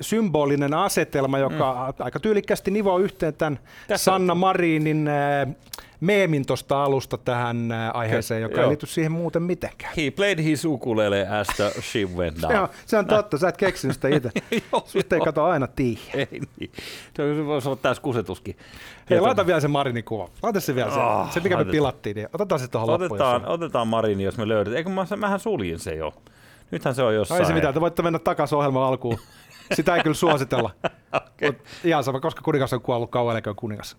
symbolinen 0.00 0.74
asetelma, 0.74 1.38
joka 1.38 1.94
mm. 1.98 2.04
aika 2.04 2.20
tyylikkästi 2.20 2.70
nivoo 2.70 2.98
yhteen 2.98 3.34
tämän 3.34 3.58
Tässä 3.88 4.04
Sanna 4.04 4.34
Marinin 4.34 5.08
äh, 5.08 5.54
meemin 6.00 6.46
tuosta 6.46 6.84
alusta 6.84 7.18
tähän 7.18 7.72
äh, 7.72 7.90
aiheeseen, 7.94 8.42
joka 8.42 8.62
ei 8.62 8.68
liity 8.68 8.86
siihen 8.86 9.12
muuten 9.12 9.42
mitenkään. 9.42 9.92
He 9.96 10.10
played 10.10 10.42
his 10.42 10.64
ukulele 10.64 11.28
as 11.28 11.46
the 11.56 11.72
ship 11.90 12.10
went 12.10 12.42
down. 12.42 12.54
Joo, 12.54 12.68
se 12.86 12.98
on 12.98 13.06
totta, 13.06 13.38
sä 13.38 13.48
et 13.48 13.56
keksinyt 13.56 13.94
sitä 13.94 14.08
itse. 14.08 14.30
Susta 14.84 15.14
ei 15.14 15.20
kato 15.20 15.44
aina 15.44 15.66
tiiä. 15.66 15.98
Ei 16.14 16.40
niin. 16.58 16.70
Se 17.16 17.46
voisi 17.46 17.68
olla 17.68 17.78
täys 17.82 18.00
kusetuskin. 18.00 18.56
Hei, 19.10 19.20
laita 19.20 19.46
vielä 19.46 19.60
se 19.60 19.68
Marinin 19.68 20.04
kuva. 20.04 20.28
Laita 20.42 20.60
se 20.60 20.74
vielä, 20.74 20.92
oh, 20.92 21.28
se, 21.28 21.32
se 21.32 21.40
mikä 21.40 21.54
laitetaan. 21.54 21.66
me 21.66 21.70
pilattiin, 21.70 22.16
niin 22.16 22.28
otetaan 22.32 22.58
se 22.58 22.68
tuohon 22.68 22.90
loppuun. 22.90 23.12
Otetaan, 23.12 23.46
otetaan 23.46 23.88
Marini, 23.88 24.24
jos 24.24 24.36
me 24.36 24.48
löydetään. 24.48 24.76
Eikö 24.76 24.90
mä, 24.90 25.06
mähän 25.16 25.40
suljin 25.40 25.78
se 25.78 25.94
jo. 25.94 26.14
Nythän 26.70 26.94
se 26.94 27.02
on 27.02 27.14
jossain. 27.14 27.40
Ei 27.40 27.46
se 27.46 27.52
mitään, 27.52 27.74
te 27.74 27.80
voitte 27.80 28.02
mennä 28.02 28.18
takaisin 28.18 28.58
ohjelman 28.58 28.82
alkuun. 28.82 29.18
Sitä 29.72 29.96
ei 29.96 30.02
kyllä 30.02 30.14
suositella. 30.14 30.70
okay. 31.16 31.52
Mut 31.52 31.56
ihan 31.84 32.04
sama, 32.04 32.20
koska 32.20 32.42
kuningas 32.42 32.72
on 32.72 32.80
kuollut 32.80 33.10
kauan 33.10 33.42
kuningas. 33.56 33.96